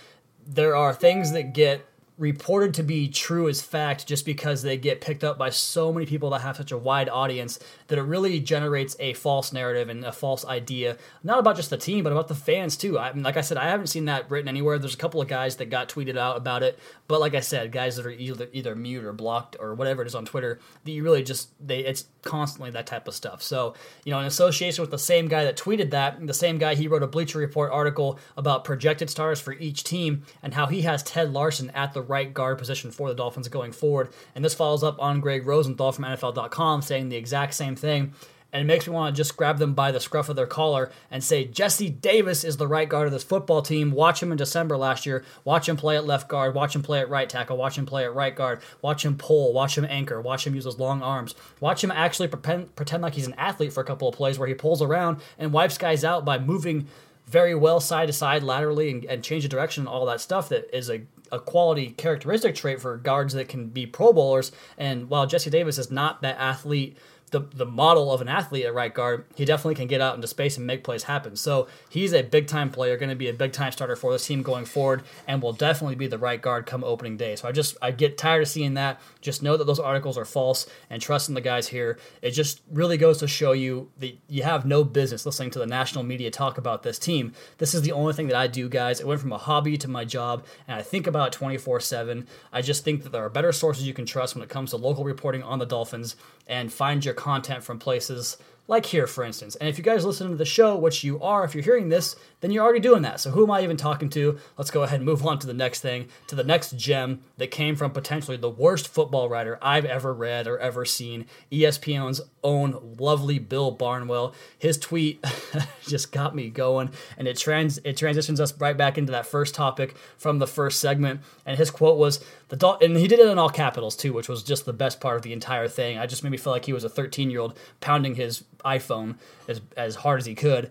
there 0.44 0.74
are 0.74 0.92
things 0.92 1.30
that 1.30 1.52
get 1.52 1.86
reported 2.22 2.72
to 2.72 2.84
be 2.84 3.08
true 3.08 3.48
as 3.48 3.60
fact 3.60 4.06
just 4.06 4.24
because 4.24 4.62
they 4.62 4.76
get 4.76 5.00
picked 5.00 5.24
up 5.24 5.36
by 5.36 5.50
so 5.50 5.92
many 5.92 6.06
people 6.06 6.30
that 6.30 6.40
have 6.40 6.56
such 6.56 6.70
a 6.70 6.78
wide 6.78 7.08
audience 7.08 7.58
that 7.88 7.98
it 7.98 8.02
really 8.02 8.38
generates 8.38 8.94
a 9.00 9.12
false 9.14 9.52
narrative 9.52 9.88
and 9.88 10.04
a 10.04 10.12
false 10.12 10.44
idea, 10.44 10.96
not 11.24 11.40
about 11.40 11.56
just 11.56 11.70
the 11.70 11.76
team, 11.76 12.04
but 12.04 12.12
about 12.12 12.28
the 12.28 12.34
fans 12.36 12.76
too. 12.76 12.96
I 12.96 13.12
mean, 13.12 13.24
like 13.24 13.36
I 13.36 13.40
said, 13.40 13.58
I 13.58 13.68
haven't 13.68 13.88
seen 13.88 14.04
that 14.04 14.30
written 14.30 14.48
anywhere. 14.48 14.78
There's 14.78 14.94
a 14.94 14.98
couple 14.98 15.20
of 15.20 15.26
guys 15.26 15.56
that 15.56 15.68
got 15.68 15.88
tweeted 15.88 16.16
out 16.16 16.36
about 16.36 16.62
it, 16.62 16.78
but 17.08 17.18
like 17.18 17.34
I 17.34 17.40
said, 17.40 17.72
guys 17.72 17.96
that 17.96 18.06
are 18.06 18.10
either 18.10 18.48
either 18.52 18.76
mute 18.76 19.04
or 19.04 19.12
blocked 19.12 19.56
or 19.58 19.74
whatever 19.74 20.02
it 20.02 20.06
is 20.06 20.14
on 20.14 20.24
Twitter, 20.24 20.60
that 20.84 20.92
you 20.92 21.02
really 21.02 21.24
just 21.24 21.50
they 21.66 21.80
it's 21.80 22.04
constantly 22.22 22.70
that 22.70 22.86
type 22.86 23.08
of 23.08 23.14
stuff. 23.14 23.42
So 23.42 23.74
you 24.04 24.12
know, 24.12 24.20
in 24.20 24.26
association 24.26 24.82
with 24.82 24.90
the 24.90 24.98
same 24.98 25.28
guy 25.28 25.44
that 25.44 25.56
tweeted 25.56 25.90
that, 25.90 26.26
the 26.26 26.34
same 26.34 26.58
guy 26.58 26.74
he 26.74 26.88
wrote 26.88 27.02
a 27.02 27.06
Bleacher 27.06 27.38
Report 27.38 27.70
article 27.72 28.18
about 28.36 28.64
projected 28.64 29.10
stars 29.10 29.40
for 29.40 29.52
each 29.52 29.84
team 29.84 30.22
and 30.42 30.54
how 30.54 30.66
he 30.66 30.82
has 30.82 31.02
Ted 31.02 31.32
Larsen 31.32 31.70
at 31.70 31.92
the 31.92 32.02
right 32.02 32.32
guard 32.32 32.58
position 32.58 32.90
for 32.90 33.08
the 33.08 33.14
Dolphins 33.14 33.48
going 33.48 33.72
forward. 33.72 34.10
And 34.34 34.44
this 34.44 34.54
follows 34.54 34.82
up 34.82 35.00
on 35.00 35.20
Gregg 35.20 35.46
Rosenthal 35.46 35.92
from 35.92 36.04
NFL.com 36.04 36.82
saying 36.82 37.08
the 37.08 37.16
exact 37.16 37.54
same 37.54 37.76
thing. 37.76 38.14
And 38.52 38.60
it 38.60 38.66
makes 38.66 38.86
me 38.86 38.92
want 38.92 39.14
to 39.14 39.18
just 39.18 39.36
grab 39.36 39.58
them 39.58 39.72
by 39.72 39.92
the 39.92 40.00
scruff 40.00 40.28
of 40.28 40.36
their 40.36 40.46
collar 40.46 40.90
and 41.10 41.24
say, 41.24 41.46
Jesse 41.46 41.88
Davis 41.88 42.44
is 42.44 42.58
the 42.58 42.68
right 42.68 42.88
guard 42.88 43.06
of 43.06 43.12
this 43.12 43.24
football 43.24 43.62
team. 43.62 43.92
Watch 43.92 44.22
him 44.22 44.30
in 44.30 44.36
December 44.36 44.76
last 44.76 45.06
year. 45.06 45.24
Watch 45.44 45.68
him 45.68 45.76
play 45.76 45.96
at 45.96 46.04
left 46.04 46.28
guard. 46.28 46.54
Watch 46.54 46.76
him 46.76 46.82
play 46.82 47.00
at 47.00 47.08
right 47.08 47.28
tackle. 47.28 47.56
Watch 47.56 47.78
him 47.78 47.86
play 47.86 48.04
at 48.04 48.14
right 48.14 48.36
guard. 48.36 48.60
Watch 48.82 49.04
him 49.04 49.16
pull. 49.16 49.54
Watch 49.54 49.78
him 49.78 49.86
anchor. 49.88 50.20
Watch 50.20 50.46
him 50.46 50.54
use 50.54 50.66
his 50.66 50.78
long 50.78 51.02
arms. 51.02 51.34
Watch 51.60 51.82
him 51.82 51.90
actually 51.90 52.28
pretend, 52.28 52.76
pretend 52.76 53.02
like 53.02 53.14
he's 53.14 53.26
an 53.26 53.34
athlete 53.38 53.72
for 53.72 53.80
a 53.80 53.86
couple 53.86 54.08
of 54.08 54.14
plays 54.14 54.38
where 54.38 54.48
he 54.48 54.54
pulls 54.54 54.82
around 54.82 55.22
and 55.38 55.52
wipes 55.52 55.78
guys 55.78 56.04
out 56.04 56.24
by 56.24 56.38
moving 56.38 56.88
very 57.26 57.54
well 57.54 57.80
side 57.80 58.06
to 58.06 58.12
side 58.12 58.42
laterally 58.42 58.90
and, 58.90 59.04
and 59.06 59.24
change 59.24 59.44
the 59.44 59.48
direction 59.48 59.82
and 59.82 59.88
all 59.88 60.04
that 60.04 60.20
stuff 60.20 60.50
that 60.50 60.76
is 60.76 60.90
a 60.90 61.02
a 61.32 61.40
quality 61.40 61.90
characteristic 61.92 62.54
trait 62.54 62.80
for 62.80 62.98
guards 62.98 63.32
that 63.32 63.48
can 63.48 63.68
be 63.68 63.86
Pro 63.86 64.12
Bowlers. 64.12 64.52
And 64.76 65.08
while 65.08 65.26
Jesse 65.26 65.48
Davis 65.48 65.78
is 65.78 65.90
not 65.90 66.20
that 66.20 66.36
athlete 66.38 66.98
the, 67.32 67.40
the 67.40 67.66
model 67.66 68.12
of 68.12 68.20
an 68.20 68.28
athlete 68.28 68.64
at 68.64 68.74
right 68.74 68.92
guard, 68.92 69.24
he 69.34 69.44
definitely 69.44 69.74
can 69.74 69.88
get 69.88 70.00
out 70.00 70.14
into 70.14 70.26
space 70.28 70.56
and 70.56 70.66
make 70.66 70.84
plays 70.84 71.04
happen. 71.04 71.34
So 71.34 71.66
he's 71.88 72.12
a 72.12 72.22
big 72.22 72.46
time 72.46 72.70
player, 72.70 72.96
going 72.96 73.08
to 73.10 73.16
be 73.16 73.28
a 73.28 73.32
big 73.32 73.52
time 73.52 73.72
starter 73.72 73.96
for 73.96 74.12
this 74.12 74.26
team 74.26 74.42
going 74.42 74.66
forward, 74.66 75.02
and 75.26 75.42
will 75.42 75.54
definitely 75.54 75.96
be 75.96 76.06
the 76.06 76.18
right 76.18 76.40
guard 76.40 76.66
come 76.66 76.84
opening 76.84 77.16
day. 77.16 77.34
So 77.34 77.48
I 77.48 77.52
just 77.52 77.76
I 77.82 77.90
get 77.90 78.18
tired 78.18 78.42
of 78.42 78.48
seeing 78.48 78.74
that. 78.74 79.00
Just 79.20 79.42
know 79.42 79.56
that 79.56 79.66
those 79.66 79.80
articles 79.80 80.16
are 80.18 80.24
false 80.24 80.66
and 80.90 81.00
trust 81.00 81.28
in 81.28 81.34
the 81.34 81.40
guys 81.40 81.68
here. 81.68 81.98
It 82.20 82.30
just 82.32 82.60
really 82.70 82.98
goes 82.98 83.18
to 83.18 83.26
show 83.26 83.52
you 83.52 83.90
that 83.98 84.16
you 84.28 84.42
have 84.42 84.66
no 84.66 84.84
business 84.84 85.24
listening 85.24 85.50
to 85.52 85.58
the 85.58 85.66
national 85.66 86.04
media 86.04 86.30
talk 86.30 86.58
about 86.58 86.82
this 86.82 86.98
team. 86.98 87.32
This 87.58 87.74
is 87.74 87.82
the 87.82 87.92
only 87.92 88.12
thing 88.12 88.28
that 88.28 88.36
I 88.36 88.46
do, 88.46 88.68
guys. 88.68 89.00
It 89.00 89.06
went 89.06 89.20
from 89.20 89.32
a 89.32 89.38
hobby 89.38 89.78
to 89.78 89.88
my 89.88 90.04
job, 90.04 90.44
and 90.68 90.78
I 90.78 90.82
think 90.82 91.06
about 91.06 91.32
24 91.32 91.80
7. 91.80 92.26
I 92.52 92.60
just 92.60 92.84
think 92.84 93.02
that 93.04 93.10
there 93.10 93.24
are 93.24 93.30
better 93.30 93.52
sources 93.52 93.86
you 93.86 93.94
can 93.94 94.06
trust 94.06 94.34
when 94.34 94.44
it 94.44 94.50
comes 94.50 94.70
to 94.70 94.76
local 94.76 95.04
reporting 95.04 95.42
on 95.42 95.58
the 95.58 95.66
Dolphins 95.66 96.14
and 96.46 96.72
find 96.72 97.04
your 97.04 97.14
content 97.22 97.62
from 97.62 97.78
places 97.78 98.36
like 98.68 98.86
here, 98.86 99.06
for 99.06 99.24
instance. 99.24 99.56
And 99.56 99.68
if 99.68 99.76
you 99.76 99.84
guys 99.84 100.04
listen 100.04 100.30
to 100.30 100.36
the 100.36 100.44
show, 100.44 100.76
which 100.76 101.02
you 101.02 101.20
are, 101.20 101.44
if 101.44 101.54
you're 101.54 101.64
hearing 101.64 101.88
this, 101.88 102.16
then 102.40 102.50
you're 102.50 102.64
already 102.64 102.80
doing 102.80 103.02
that. 103.02 103.20
So 103.20 103.30
who 103.30 103.44
am 103.44 103.50
I 103.50 103.62
even 103.62 103.76
talking 103.76 104.08
to? 104.10 104.38
Let's 104.56 104.70
go 104.70 104.82
ahead 104.82 105.00
and 105.00 105.04
move 105.04 105.26
on 105.26 105.38
to 105.40 105.46
the 105.46 105.54
next 105.54 105.80
thing, 105.80 106.08
to 106.28 106.34
the 106.34 106.44
next 106.44 106.76
gem 106.76 107.22
that 107.38 107.50
came 107.50 107.76
from 107.76 107.90
potentially 107.90 108.36
the 108.36 108.48
worst 108.48 108.88
football 108.88 109.28
writer 109.28 109.58
I've 109.60 109.84
ever 109.84 110.14
read 110.14 110.46
or 110.46 110.58
ever 110.58 110.84
seen. 110.84 111.26
ESPN's 111.50 112.20
own 112.42 112.96
lovely 112.98 113.38
Bill 113.38 113.72
Barnwell. 113.72 114.34
His 114.58 114.78
tweet 114.78 115.24
just 115.82 116.12
got 116.12 116.34
me 116.34 116.48
going, 116.48 116.90
and 117.16 117.28
it 117.28 117.38
trans 117.38 117.78
it 117.84 117.96
transitions 117.96 118.40
us 118.40 118.58
right 118.58 118.76
back 118.76 118.96
into 118.96 119.12
that 119.12 119.26
first 119.26 119.54
topic 119.54 119.96
from 120.16 120.38
the 120.38 120.46
first 120.46 120.80
segment. 120.80 121.20
And 121.44 121.58
his 121.58 121.70
quote 121.70 121.98
was 121.98 122.24
the 122.52 122.58
Dol- 122.58 122.76
and 122.82 122.94
he 122.98 123.08
did 123.08 123.18
it 123.18 123.28
in 123.28 123.38
all 123.38 123.48
capitals 123.48 123.96
too, 123.96 124.12
which 124.12 124.28
was 124.28 124.42
just 124.42 124.66
the 124.66 124.74
best 124.74 125.00
part 125.00 125.16
of 125.16 125.22
the 125.22 125.32
entire 125.32 125.68
thing. 125.68 125.96
I 125.96 126.04
just 126.04 126.22
made 126.22 126.28
me 126.28 126.36
feel 126.36 126.52
like 126.52 126.66
he 126.66 126.74
was 126.74 126.84
a 126.84 126.88
13 126.90 127.30
year 127.30 127.40
old 127.40 127.58
pounding 127.80 128.14
his 128.14 128.44
iPhone 128.62 129.16
as 129.48 129.62
as 129.74 129.94
hard 129.96 130.20
as 130.20 130.26
he 130.26 130.34
could 130.34 130.70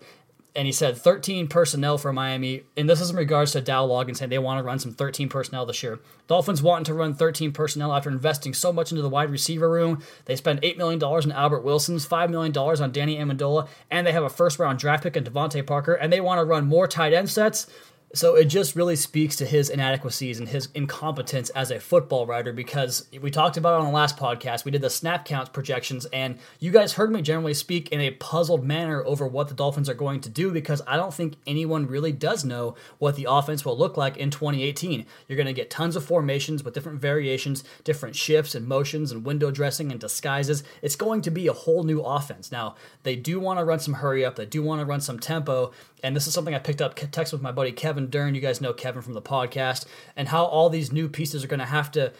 and 0.54 0.66
he 0.66 0.72
said 0.72 0.96
13 0.96 1.48
personnel 1.48 1.96
for 1.98 2.12
Miami. 2.12 2.62
And 2.76 2.88
this 2.88 3.00
is 3.00 3.10
in 3.10 3.16
regards 3.16 3.52
to 3.52 3.60
Dow 3.60 3.86
Loggains 3.86 4.18
saying 4.18 4.28
they 4.28 4.38
want 4.38 4.58
to 4.58 4.62
run 4.62 4.78
some 4.78 4.92
13 4.92 5.28
personnel 5.28 5.64
this 5.64 5.82
year. 5.82 5.98
Dolphins 6.26 6.62
wanting 6.62 6.84
to 6.84 6.94
run 6.94 7.14
13 7.14 7.52
personnel 7.52 7.92
after 7.92 8.10
investing 8.10 8.52
so 8.52 8.72
much 8.72 8.92
into 8.92 9.02
the 9.02 9.08
wide 9.08 9.30
receiver 9.30 9.70
room. 9.70 10.02
They 10.26 10.36
spend 10.36 10.60
$8 10.62 10.76
million 10.76 11.02
on 11.02 11.32
Albert 11.32 11.64
Wilson's, 11.64 12.06
$5 12.06 12.30
million 12.30 12.56
on 12.56 12.92
Danny 12.92 13.16
Amendola, 13.16 13.68
and 13.90 14.06
they 14.06 14.12
have 14.12 14.24
a 14.24 14.30
first 14.30 14.58
round 14.58 14.78
draft 14.78 15.02
pick 15.02 15.16
in 15.16 15.24
DeVante 15.24 15.66
Parker, 15.66 15.94
and 15.94 16.12
they 16.12 16.20
want 16.20 16.38
to 16.38 16.44
run 16.44 16.66
more 16.66 16.86
tight 16.86 17.12
end 17.14 17.30
sets. 17.30 17.66
So 18.14 18.34
it 18.34 18.44
just 18.44 18.76
really 18.76 18.96
speaks 18.96 19.36
to 19.36 19.46
his 19.46 19.70
inadequacies 19.70 20.38
and 20.38 20.46
his 20.46 20.68
incompetence 20.74 21.48
as 21.50 21.70
a 21.70 21.80
football 21.80 22.26
writer 22.26 22.52
because 22.52 23.08
we 23.22 23.30
talked 23.30 23.56
about 23.56 23.74
it 23.74 23.80
on 23.80 23.86
the 23.86 23.92
last 23.92 24.18
podcast. 24.18 24.66
We 24.66 24.70
did 24.70 24.82
the 24.82 24.90
snap 24.90 25.24
counts 25.24 25.48
projections, 25.48 26.04
and 26.12 26.38
you 26.60 26.72
guys 26.72 26.92
heard 26.92 27.10
me 27.10 27.22
generally 27.22 27.54
speak 27.54 27.88
in 27.90 28.02
a 28.02 28.10
puzzled 28.10 28.64
manner 28.64 29.02
over 29.06 29.26
what 29.26 29.48
the 29.48 29.54
Dolphins 29.54 29.88
are 29.88 29.94
going 29.94 30.20
to 30.20 30.28
do 30.28 30.52
because 30.52 30.82
I 30.86 30.98
don't 30.98 31.14
think 31.14 31.36
anyone 31.46 31.86
really 31.86 32.12
does 32.12 32.44
know 32.44 32.74
what 32.98 33.16
the 33.16 33.28
offense 33.30 33.64
will 33.64 33.78
look 33.78 33.96
like 33.96 34.18
in 34.18 34.30
2018. 34.30 35.06
You're 35.26 35.36
going 35.36 35.46
to 35.46 35.54
get 35.54 35.70
tons 35.70 35.96
of 35.96 36.04
formations 36.04 36.62
with 36.62 36.74
different 36.74 37.00
variations, 37.00 37.64
different 37.82 38.14
shifts 38.14 38.54
and 38.54 38.68
motions 38.68 39.10
and 39.10 39.24
window 39.24 39.50
dressing 39.50 39.90
and 39.90 39.98
disguises. 39.98 40.64
It's 40.82 40.96
going 40.96 41.22
to 41.22 41.30
be 41.30 41.46
a 41.46 41.54
whole 41.54 41.82
new 41.82 42.02
offense. 42.02 42.52
Now, 42.52 42.74
they 43.04 43.16
do 43.16 43.40
want 43.40 43.58
to 43.58 43.64
run 43.64 43.80
some 43.80 43.94
hurry 43.94 44.22
up, 44.22 44.36
they 44.36 44.44
do 44.44 44.62
want 44.62 44.80
to 44.80 44.84
run 44.84 45.00
some 45.00 45.18
tempo, 45.18 45.72
and 46.02 46.14
this 46.14 46.26
is 46.26 46.34
something 46.34 46.54
I 46.54 46.58
picked 46.58 46.82
up 46.82 46.94
text 46.94 47.32
with 47.32 47.40
my 47.40 47.52
buddy 47.52 47.72
Kevin 47.72 48.01
Dern. 48.08 48.34
You 48.34 48.40
guys 48.40 48.60
know 48.60 48.72
Kevin 48.72 49.02
from 49.02 49.14
the 49.14 49.22
podcast, 49.22 49.86
and 50.16 50.28
how 50.28 50.44
all 50.44 50.70
these 50.70 50.92
new 50.92 51.08
pieces 51.08 51.44
are 51.44 51.48
going 51.48 51.60
to 51.60 51.66
have 51.66 51.90
to 51.92 52.12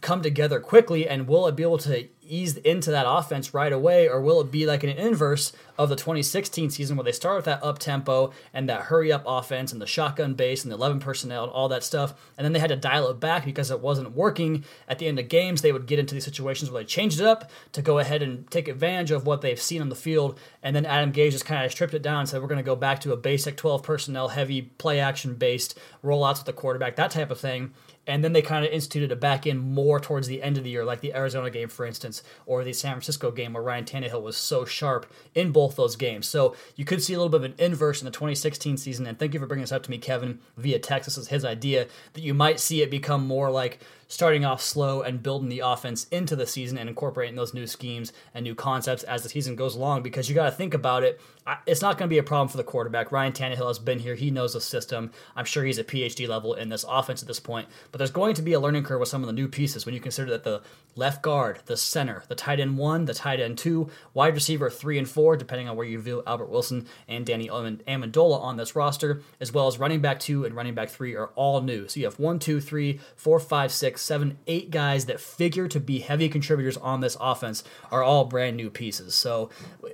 come 0.00 0.22
together 0.22 0.60
quickly, 0.60 1.08
and 1.08 1.28
will 1.28 1.46
it 1.46 1.56
be 1.56 1.62
able 1.62 1.78
to 1.78 2.08
ease 2.30 2.56
into 2.58 2.90
that 2.90 3.06
offense 3.08 3.52
right 3.52 3.72
away, 3.72 4.08
or 4.08 4.20
will 4.20 4.40
it 4.40 4.50
be 4.50 4.66
like 4.66 4.82
an 4.82 4.90
inverse 4.90 5.52
of 5.76 5.88
the 5.88 5.96
2016 5.96 6.70
season 6.70 6.96
where 6.96 7.04
they 7.04 7.12
start 7.12 7.36
with 7.36 7.44
that 7.46 7.62
up 7.62 7.78
tempo 7.78 8.32
and 8.52 8.68
that 8.68 8.82
hurry 8.82 9.10
up 9.10 9.24
offense 9.26 9.72
and 9.72 9.80
the 9.80 9.86
shotgun 9.86 10.34
base 10.34 10.62
and 10.62 10.70
the 10.70 10.76
11 10.76 11.00
personnel 11.00 11.44
and 11.44 11.52
all 11.52 11.68
that 11.68 11.82
stuff, 11.82 12.14
and 12.36 12.44
then 12.44 12.52
they 12.52 12.58
had 12.58 12.68
to 12.68 12.76
dial 12.76 13.08
it 13.08 13.18
back 13.18 13.44
because 13.44 13.70
it 13.70 13.80
wasn't 13.80 14.14
working. 14.14 14.64
At 14.86 14.98
the 14.98 15.06
end 15.06 15.18
of 15.18 15.28
games, 15.28 15.62
they 15.62 15.72
would 15.72 15.86
get 15.86 15.98
into 15.98 16.14
these 16.14 16.24
situations 16.24 16.70
where 16.70 16.82
they 16.82 16.86
changed 16.86 17.20
it 17.20 17.26
up 17.26 17.50
to 17.72 17.82
go 17.82 17.98
ahead 17.98 18.22
and 18.22 18.50
take 18.50 18.68
advantage 18.68 19.10
of 19.10 19.26
what 19.26 19.40
they've 19.40 19.60
seen 19.60 19.80
on 19.80 19.88
the 19.88 19.96
field, 19.96 20.38
and 20.62 20.76
then 20.76 20.86
Adam 20.86 21.12
Gase 21.12 21.32
just 21.32 21.46
kind 21.46 21.64
of 21.64 21.72
stripped 21.72 21.94
it 21.94 22.02
down 22.02 22.20
and 22.20 22.28
said 22.28 22.40
we're 22.40 22.48
going 22.48 22.58
to 22.58 22.62
go 22.62 22.76
back 22.76 23.00
to 23.00 23.12
a 23.12 23.16
basic 23.16 23.56
12 23.56 23.82
personnel, 23.82 24.28
heavy 24.28 24.62
play 24.62 25.00
action 25.00 25.34
based 25.34 25.78
rollouts 26.04 26.38
with 26.38 26.46
the 26.46 26.52
quarterback, 26.52 26.96
that 26.96 27.10
type 27.10 27.30
of 27.30 27.40
thing 27.40 27.72
and 28.10 28.24
then 28.24 28.32
they 28.32 28.42
kind 28.42 28.64
of 28.64 28.72
instituted 28.72 29.12
it 29.12 29.20
back 29.20 29.46
in 29.46 29.58
more 29.58 30.00
towards 30.00 30.26
the 30.26 30.42
end 30.42 30.56
of 30.56 30.64
the 30.64 30.70
year, 30.70 30.84
like 30.84 31.00
the 31.00 31.14
Arizona 31.14 31.48
game, 31.48 31.68
for 31.68 31.86
instance, 31.86 32.19
or 32.46 32.64
the 32.64 32.72
San 32.72 32.92
Francisco 32.92 33.30
game 33.30 33.52
where 33.52 33.62
Ryan 33.62 33.84
Tannehill 33.84 34.22
was 34.22 34.36
so 34.36 34.64
sharp 34.64 35.10
in 35.34 35.52
both 35.52 35.76
those 35.76 35.96
games. 35.96 36.26
So 36.26 36.54
you 36.76 36.84
could 36.84 37.02
see 37.02 37.14
a 37.14 37.16
little 37.18 37.30
bit 37.30 37.40
of 37.40 37.44
an 37.44 37.54
inverse 37.58 38.00
in 38.00 38.04
the 38.04 38.10
2016 38.10 38.76
season. 38.76 39.06
And 39.06 39.18
thank 39.18 39.34
you 39.34 39.40
for 39.40 39.46
bringing 39.46 39.62
this 39.62 39.72
up 39.72 39.82
to 39.84 39.90
me, 39.90 39.98
Kevin, 39.98 40.40
via 40.56 40.78
text. 40.78 41.06
This 41.06 41.18
is 41.18 41.28
his 41.28 41.44
idea 41.44 41.86
that 42.12 42.22
you 42.22 42.34
might 42.34 42.60
see 42.60 42.82
it 42.82 42.90
become 42.90 43.26
more 43.26 43.50
like 43.50 43.80
starting 44.10 44.44
off 44.44 44.60
slow 44.60 45.02
and 45.02 45.22
building 45.22 45.48
the 45.48 45.60
offense 45.60 46.04
into 46.10 46.34
the 46.34 46.44
season 46.44 46.76
and 46.76 46.88
incorporating 46.88 47.36
those 47.36 47.54
new 47.54 47.66
schemes 47.66 48.12
and 48.34 48.42
new 48.42 48.56
concepts 48.56 49.04
as 49.04 49.22
the 49.22 49.28
season 49.28 49.54
goes 49.54 49.76
along 49.76 50.02
because 50.02 50.28
you 50.28 50.34
got 50.34 50.46
to 50.46 50.50
think 50.50 50.74
about 50.74 51.04
it. 51.04 51.20
It's 51.66 51.80
not 51.80 51.96
going 51.96 52.08
to 52.08 52.12
be 52.12 52.18
a 52.18 52.22
problem 52.22 52.48
for 52.48 52.56
the 52.56 52.64
quarterback. 52.64 53.12
Ryan 53.12 53.32
Tannehill 53.32 53.68
has 53.68 53.78
been 53.78 54.00
here. 54.00 54.14
He 54.16 54.30
knows 54.30 54.52
the 54.52 54.60
system. 54.60 55.10
I'm 55.34 55.44
sure 55.44 55.64
he's 55.64 55.78
a 55.78 55.84
PhD 55.84 56.28
level 56.28 56.54
in 56.54 56.68
this 56.68 56.84
offense 56.88 57.22
at 57.22 57.28
this 57.28 57.40
point. 57.40 57.68
But 57.90 57.98
there's 57.98 58.10
going 58.10 58.34
to 58.34 58.42
be 58.42 58.52
a 58.52 58.60
learning 58.60 58.84
curve 58.84 59.00
with 59.00 59.08
some 59.08 59.22
of 59.22 59.26
the 59.28 59.32
new 59.32 59.48
pieces 59.48 59.86
when 59.86 59.94
you 59.94 60.00
consider 60.00 60.30
that 60.30 60.44
the 60.44 60.62
left 60.96 61.22
guard, 61.22 61.60
the 61.66 61.76
center, 61.76 62.24
the 62.28 62.34
tight 62.34 62.60
end 62.60 62.78
one, 62.78 63.04
the 63.04 63.14
tight 63.14 63.40
end 63.40 63.58
two, 63.58 63.90
wide 64.12 64.34
receiver 64.34 64.70
three 64.70 64.98
and 64.98 65.08
four, 65.08 65.36
depending 65.36 65.68
on 65.68 65.76
where 65.76 65.86
you 65.86 66.00
view 66.00 66.22
Albert 66.26 66.50
Wilson 66.50 66.86
and 67.08 67.24
Danny 67.24 67.48
Amendola 67.48 68.40
on 68.40 68.56
this 68.56 68.76
roster, 68.76 69.22
as 69.40 69.52
well 69.52 69.66
as 69.66 69.78
running 69.78 70.00
back 70.00 70.20
two 70.20 70.44
and 70.44 70.54
running 70.54 70.74
back 70.74 70.90
three 70.90 71.16
are 71.16 71.30
all 71.36 71.60
new. 71.62 71.88
So 71.88 72.00
you 72.00 72.06
have 72.06 72.18
one, 72.18 72.38
two, 72.38 72.60
three, 72.60 73.00
four, 73.16 73.40
five, 73.40 73.72
six, 73.72 73.99
seven, 74.00 74.38
eight 74.46 74.70
guys 74.70 75.06
that 75.06 75.20
figure 75.20 75.68
to 75.68 75.80
be 75.80 76.00
heavy 76.00 76.28
contributors 76.28 76.76
on 76.76 77.00
this 77.00 77.16
offense 77.20 77.62
are 77.90 78.02
all 78.02 78.24
brand 78.24 78.56
new 78.56 78.70
pieces. 78.70 79.14
So 79.14 79.50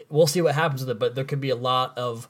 we'll 0.09 0.27
see 0.27 0.41
what 0.41 0.55
happens 0.55 0.81
with 0.81 0.91
it, 0.91 0.99
but 0.99 1.15
there 1.15 1.25
could 1.25 1.41
be 1.41 1.51
a 1.51 1.57
lot 1.57 1.97
of 1.99 2.29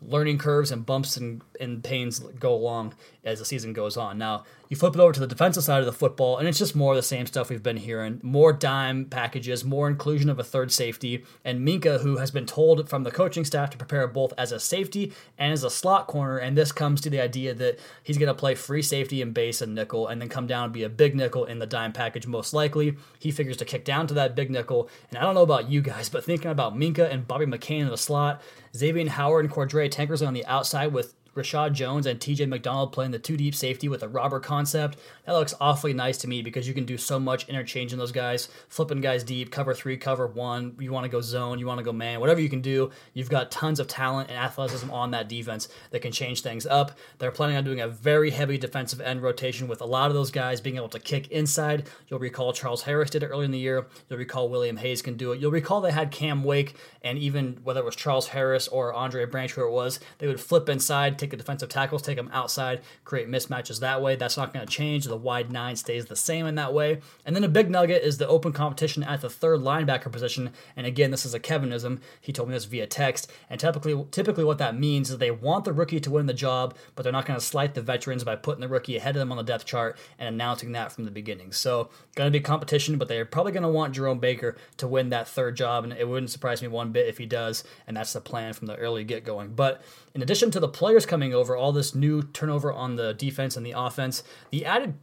learning 0.00 0.38
curves 0.38 0.70
and 0.70 0.84
bumps 0.84 1.16
and, 1.16 1.42
and 1.58 1.82
pains 1.82 2.18
go 2.18 2.54
along 2.54 2.94
as 3.24 3.38
the 3.38 3.44
season 3.44 3.72
goes 3.72 3.96
on. 3.96 4.18
Now, 4.18 4.44
you 4.74 4.78
flip 4.78 4.96
it 4.96 5.00
over 5.00 5.12
to 5.12 5.20
the 5.20 5.28
defensive 5.28 5.62
side 5.62 5.78
of 5.78 5.86
the 5.86 5.92
football, 5.92 6.36
and 6.36 6.48
it's 6.48 6.58
just 6.58 6.74
more 6.74 6.94
of 6.94 6.96
the 6.96 7.02
same 7.02 7.26
stuff 7.26 7.48
we've 7.48 7.62
been 7.62 7.76
hearing 7.76 8.18
more 8.24 8.52
dime 8.52 9.04
packages, 9.04 9.64
more 9.64 9.86
inclusion 9.86 10.28
of 10.28 10.40
a 10.40 10.42
third 10.42 10.72
safety. 10.72 11.24
And 11.44 11.60
Minkah, 11.60 12.00
who 12.00 12.16
has 12.16 12.32
been 12.32 12.44
told 12.44 12.88
from 12.88 13.04
the 13.04 13.12
coaching 13.12 13.44
staff 13.44 13.70
to 13.70 13.78
prepare 13.78 14.08
both 14.08 14.32
as 14.36 14.50
a 14.50 14.58
safety 14.58 15.12
and 15.38 15.52
as 15.52 15.62
a 15.62 15.70
slot 15.70 16.08
corner, 16.08 16.38
and 16.38 16.58
this 16.58 16.72
comes 16.72 17.00
to 17.02 17.10
the 17.10 17.20
idea 17.20 17.54
that 17.54 17.78
he's 18.02 18.18
going 18.18 18.26
to 18.26 18.34
play 18.34 18.56
free 18.56 18.82
safety 18.82 19.22
and 19.22 19.32
base 19.32 19.62
and 19.62 19.76
nickel, 19.76 20.08
and 20.08 20.20
then 20.20 20.28
come 20.28 20.48
down 20.48 20.64
and 20.64 20.72
be 20.72 20.82
a 20.82 20.88
big 20.88 21.14
nickel 21.14 21.44
in 21.44 21.60
the 21.60 21.66
dime 21.66 21.92
package, 21.92 22.26
most 22.26 22.52
likely. 22.52 22.96
He 23.20 23.30
figures 23.30 23.58
to 23.58 23.64
kick 23.64 23.84
down 23.84 24.08
to 24.08 24.14
that 24.14 24.34
big 24.34 24.50
nickel. 24.50 24.90
And 25.10 25.18
I 25.18 25.22
don't 25.22 25.36
know 25.36 25.42
about 25.42 25.70
you 25.70 25.82
guys, 25.82 26.08
but 26.08 26.24
thinking 26.24 26.50
about 26.50 26.76
Minkah 26.76 27.12
and 27.12 27.28
Bobby 27.28 27.46
McCain 27.46 27.82
in 27.82 27.90
the 27.90 27.96
slot, 27.96 28.42
Xavier 28.76 29.08
Howard 29.08 29.44
and 29.44 29.54
Cordrea 29.54 29.88
Tankersley 29.88 30.26
on 30.26 30.34
the 30.34 30.44
outside 30.46 30.92
with 30.92 31.14
Reshad 31.34 31.72
Jones 31.72 32.06
and 32.06 32.20
TJ 32.20 32.48
McDonald 32.48 32.92
playing 32.92 33.10
the 33.10 33.18
two 33.18 33.36
deep 33.36 33.54
safety 33.54 33.88
with 33.88 34.02
a 34.02 34.08
robber 34.08 34.40
concept. 34.40 34.98
That 35.26 35.32
looks 35.32 35.54
awfully 35.60 35.92
nice 35.92 36.18
to 36.18 36.28
me 36.28 36.42
because 36.42 36.68
you 36.68 36.74
can 36.74 36.84
do 36.84 36.96
so 36.96 37.18
much 37.18 37.48
interchanging 37.48 37.98
those 37.98 38.12
guys, 38.12 38.48
flipping 38.68 39.00
guys 39.00 39.24
deep, 39.24 39.50
cover 39.50 39.74
three, 39.74 39.96
cover 39.96 40.26
one. 40.26 40.76
You 40.78 40.92
want 40.92 41.04
to 41.04 41.10
go 41.10 41.20
zone, 41.20 41.58
you 41.58 41.66
want 41.66 41.78
to 41.78 41.84
go 41.84 41.92
man, 41.92 42.20
whatever 42.20 42.40
you 42.40 42.48
can 42.48 42.60
do. 42.60 42.90
You've 43.12 43.30
got 43.30 43.50
tons 43.50 43.80
of 43.80 43.88
talent 43.88 44.30
and 44.30 44.38
athleticism 44.38 44.90
on 44.90 45.10
that 45.12 45.28
defense 45.28 45.68
that 45.90 46.02
can 46.02 46.12
change 46.12 46.42
things 46.42 46.66
up. 46.66 46.92
They're 47.18 47.30
planning 47.30 47.56
on 47.56 47.64
doing 47.64 47.80
a 47.80 47.88
very 47.88 48.30
heavy 48.30 48.58
defensive 48.58 49.00
end 49.00 49.22
rotation 49.22 49.68
with 49.68 49.80
a 49.80 49.86
lot 49.86 50.08
of 50.08 50.14
those 50.14 50.30
guys 50.30 50.60
being 50.60 50.76
able 50.76 50.88
to 50.90 51.00
kick 51.00 51.28
inside. 51.28 51.88
You'll 52.08 52.20
recall 52.20 52.52
Charles 52.52 52.82
Harris 52.82 53.10
did 53.10 53.22
it 53.22 53.26
early 53.26 53.44
in 53.44 53.50
the 53.50 53.58
year. 53.58 53.86
You'll 54.08 54.18
recall 54.18 54.48
William 54.48 54.76
Hayes 54.76 55.02
can 55.02 55.16
do 55.16 55.32
it. 55.32 55.40
You'll 55.40 55.50
recall 55.50 55.80
they 55.80 55.92
had 55.92 56.10
Cam 56.10 56.44
Wake 56.44 56.76
and 57.02 57.18
even 57.18 57.58
whether 57.62 57.80
it 57.80 57.84
was 57.84 57.96
Charles 57.96 58.28
Harris 58.28 58.68
or 58.68 58.92
Andre 58.92 59.26
Branch, 59.26 59.52
who 59.52 59.66
it 59.66 59.70
was, 59.70 60.00
they 60.18 60.26
would 60.26 60.40
flip 60.40 60.68
inside, 60.68 61.18
take 61.24 61.30
the 61.30 61.36
defensive 61.36 61.68
tackles, 61.68 62.02
take 62.02 62.16
them 62.16 62.30
outside, 62.32 62.82
create 63.04 63.28
mismatches 63.28 63.80
that 63.80 64.02
way. 64.02 64.16
That's 64.16 64.36
not 64.36 64.52
going 64.52 64.66
to 64.66 64.72
change. 64.72 65.06
The 65.06 65.16
wide 65.16 65.50
nine 65.50 65.76
stays 65.76 66.06
the 66.06 66.16
same 66.16 66.46
in 66.46 66.54
that 66.56 66.74
way. 66.74 67.00
And 67.24 67.34
then 67.34 67.44
a 67.44 67.48
big 67.48 67.70
nugget 67.70 68.02
is 68.02 68.18
the 68.18 68.28
open 68.28 68.52
competition 68.52 69.02
at 69.02 69.20
the 69.20 69.30
third 69.30 69.60
linebacker 69.60 70.12
position. 70.12 70.52
And 70.76 70.86
again, 70.86 71.10
this 71.10 71.24
is 71.24 71.34
a 71.34 71.40
Kevinism. 71.40 72.00
He 72.20 72.32
told 72.32 72.48
me 72.48 72.54
this 72.54 72.66
via 72.66 72.86
text. 72.86 73.30
And 73.48 73.58
typically, 73.58 74.04
typically 74.10 74.44
what 74.44 74.58
that 74.58 74.78
means 74.78 75.10
is 75.10 75.18
they 75.18 75.30
want 75.30 75.64
the 75.64 75.72
rookie 75.72 76.00
to 76.00 76.10
win 76.10 76.26
the 76.26 76.34
job, 76.34 76.76
but 76.94 77.02
they're 77.02 77.12
not 77.12 77.26
going 77.26 77.38
to 77.38 77.44
slight 77.44 77.74
the 77.74 77.82
veterans 77.82 78.24
by 78.24 78.36
putting 78.36 78.60
the 78.60 78.68
rookie 78.68 78.96
ahead 78.96 79.16
of 79.16 79.20
them 79.20 79.30
on 79.30 79.38
the 79.38 79.42
depth 79.42 79.64
chart 79.64 79.96
and 80.18 80.28
announcing 80.28 80.72
that 80.72 80.92
from 80.92 81.04
the 81.04 81.10
beginning. 81.10 81.52
So, 81.52 81.88
going 82.14 82.30
to 82.30 82.38
be 82.38 82.42
competition, 82.42 82.98
but 82.98 83.08
they're 83.08 83.24
probably 83.24 83.52
going 83.52 83.62
to 83.62 83.68
want 83.68 83.94
Jerome 83.94 84.18
Baker 84.18 84.56
to 84.76 84.86
win 84.86 85.08
that 85.10 85.28
third 85.28 85.56
job. 85.56 85.84
And 85.84 85.92
it 85.92 86.06
wouldn't 86.06 86.30
surprise 86.30 86.60
me 86.60 86.68
one 86.68 86.92
bit 86.92 87.08
if 87.08 87.18
he 87.18 87.26
does. 87.26 87.64
And 87.86 87.96
that's 87.96 88.12
the 88.12 88.20
plan 88.20 88.52
from 88.52 88.66
the 88.66 88.76
early 88.76 89.04
get 89.04 89.24
going. 89.24 89.54
But 89.54 89.82
in 90.14 90.22
addition 90.22 90.50
to 90.52 90.60
the 90.60 90.68
players 90.68 91.06
coming 91.14 91.32
over, 91.32 91.54
all 91.54 91.70
this 91.70 91.94
new 91.94 92.24
turnover 92.24 92.72
on 92.72 92.96
the 92.96 93.14
defense 93.14 93.56
and 93.56 93.64
the 93.64 93.70
offense, 93.70 94.24
the 94.50 94.64
added 94.64 94.94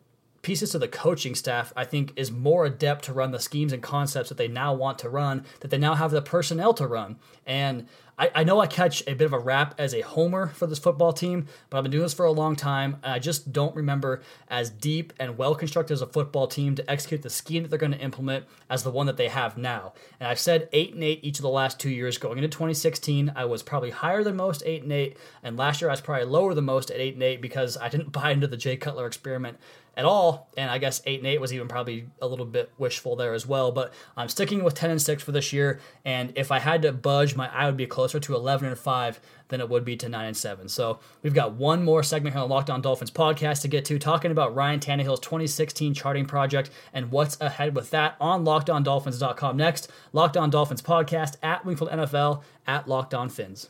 pieces 0.41 0.71
to 0.71 0.79
the 0.79 0.88
coaching 0.88 1.36
staff, 1.36 1.71
I 1.75 1.86
think, 1.86 2.13
is 2.15 2.31
more 2.31 2.65
adept 2.65 3.05
to 3.05 3.13
run 3.13 3.31
the 3.31 3.39
schemes 3.39 3.74
and 3.74 3.81
concepts 3.81 4.29
that 4.29 4.38
they 4.38 4.48
now 4.48 4.74
want 4.74 5.00
to 5.00 5.10
run, 5.10 5.45
that 5.60 5.69
they 5.69 5.77
now 5.77 5.95
have 5.95 6.12
the 6.12 6.21
personnel 6.21 6.74
to 6.75 6.88
run. 6.88 7.17
And 7.45 7.88
I, 8.21 8.31
I 8.36 8.43
know 8.43 8.60
I 8.60 8.67
catch 8.67 9.01
a 9.07 9.15
bit 9.15 9.25
of 9.25 9.33
a 9.33 9.39
rap 9.39 9.74
as 9.79 9.95
a 9.95 10.01
homer 10.01 10.48
for 10.48 10.67
this 10.67 10.77
football 10.77 11.12
team, 11.12 11.48
but 11.69 11.77
I've 11.77 11.83
been 11.83 11.91
doing 11.91 12.03
this 12.03 12.13
for 12.13 12.25
a 12.25 12.31
long 12.31 12.55
time. 12.55 12.98
And 13.03 13.13
I 13.13 13.19
just 13.19 13.51
don't 13.51 13.75
remember 13.75 14.21
as 14.48 14.69
deep 14.69 15.12
and 15.19 15.39
well 15.39 15.55
constructed 15.55 15.93
as 15.93 16.03
a 16.03 16.07
football 16.07 16.45
team 16.45 16.75
to 16.75 16.91
execute 16.91 17.24
the 17.24 17.31
scheme 17.31 17.63
that 17.63 17.69
they're 17.69 17.79
going 17.79 17.93
to 17.93 18.00
implement 18.00 18.45
as 18.69 18.83
the 18.83 18.91
one 18.91 19.07
that 19.07 19.17
they 19.17 19.27
have 19.29 19.57
now. 19.57 19.93
And 20.19 20.29
I've 20.29 20.39
said 20.39 20.69
eight 20.71 20.93
and 20.93 21.03
eight 21.03 21.21
each 21.24 21.39
of 21.39 21.43
the 21.43 21.50
last 21.50 21.79
two 21.79 21.89
years. 21.89 22.19
Going 22.19 22.38
into 22.38 22.48
2016, 22.48 23.33
I 23.36 23.45
was 23.45 23.63
probably 23.63 23.89
higher 23.89 24.24
than 24.24 24.36
most, 24.36 24.62
eight 24.67 24.83
and 24.83 24.91
eight, 24.91 25.17
and 25.41 25.57
last 25.57 25.81
year 25.81 25.89
I 25.89 25.93
was 25.93 26.01
probably 26.01 26.25
lower 26.25 26.53
than 26.53 26.65
most 26.65 26.91
at 26.91 27.00
eight 27.00 27.15
and 27.15 27.24
eight 27.24 27.41
because 27.41 27.75
I 27.75 27.89
didn't 27.89 28.12
buy 28.12 28.31
into 28.31 28.48
the 28.48 28.57
Jay 28.57 28.77
Cutler 28.77 29.07
experiment 29.07 29.57
at 29.98 30.05
all. 30.05 30.50
And 30.57 30.69
I 30.69 30.77
guess 30.77 31.01
eight 31.05 31.19
and 31.19 31.27
eight 31.27 31.41
was 31.41 31.53
even 31.53 31.67
probably 31.67 32.07
a 32.21 32.27
little 32.27 32.45
bit 32.45 32.71
wishful 32.77 33.15
there 33.15 33.33
as 33.33 33.45
well. 33.45 33.71
But 33.71 33.93
I'm 34.15 34.29
sticking 34.29 34.63
with 34.63 34.74
ten 34.74 34.89
and 34.89 35.01
six 35.01 35.24
for 35.24 35.31
this 35.31 35.51
year. 35.53 35.79
And 36.05 36.33
if 36.36 36.51
I 36.51 36.60
had 36.60 36.81
to 36.83 36.91
budge, 36.91 37.36
my 37.36 37.50
I 37.53 37.65
would 37.65 37.77
be 37.77 37.88
closer 37.88 38.19
to 38.19 38.36
eleven 38.36 38.67
and 38.67 38.77
five 38.77 39.19
than 39.50 39.60
it 39.60 39.69
would 39.69 39.86
be 39.86 39.95
to 39.98 40.10
nine 40.10 40.27
and 40.27 40.38
seven. 40.38 40.67
So 40.69 41.00
we've 41.21 41.33
got 41.33 41.53
one 41.53 41.83
more 41.83 42.03
segment 42.03 42.33
here 42.33 42.41
on 42.41 42.50
Locked 42.50 42.69
On 42.69 42.81
Dolphins 42.81 43.12
podcast 43.12 43.62
to 43.62 43.67
get 43.67 43.86
to, 43.86 44.00
talking 44.00 44.31
about 44.31 44.55
Ryan 44.55 44.79
Tannehill's 44.79 45.19
2016 45.19 45.93
charting 45.93 46.25
project 46.25 46.71
and 46.93 47.12
what's 47.12 47.39
ahead 47.41 47.75
with 47.75 47.89
that 47.91 48.15
on 48.19 48.45
LockedOnDolphins.com 48.45 49.57
next. 49.57 49.91
Locked 50.13 50.38
On 50.38 50.50
Dolphins 50.50 50.81
podcast 50.81 51.36
at 51.43 51.65
Wingfield 51.65 51.91
NFL 51.91 52.43
at 52.65 52.88
Locked 52.88 53.13
On 53.13 53.29
Phins. 53.29 53.69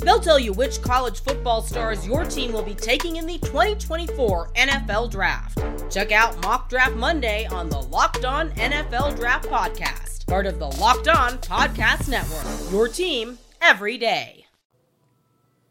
They'll 0.00 0.20
tell 0.20 0.38
you 0.38 0.52
which 0.52 0.82
college 0.82 1.20
football 1.22 1.62
stars 1.62 2.06
your 2.06 2.24
team 2.24 2.52
will 2.52 2.62
be 2.62 2.74
taking 2.74 3.16
in 3.16 3.26
the 3.26 3.38
2024 3.38 4.52
NFL 4.54 5.10
Draft. 5.10 5.62
Check 5.90 6.12
out 6.12 6.40
Mock 6.42 6.68
Draft 6.68 6.94
Monday 6.94 7.46
on 7.46 7.68
the 7.68 7.80
Locked 7.80 8.24
On 8.24 8.50
NFL 8.52 9.16
Draft 9.16 9.48
Podcast, 9.48 10.26
part 10.26 10.46
of 10.46 10.58
the 10.58 10.68
Locked 10.68 11.08
On 11.08 11.32
Podcast 11.38 12.08
Network. 12.08 12.72
Your 12.72 12.88
team 12.88 13.38
every 13.60 13.98
day. 13.98 14.46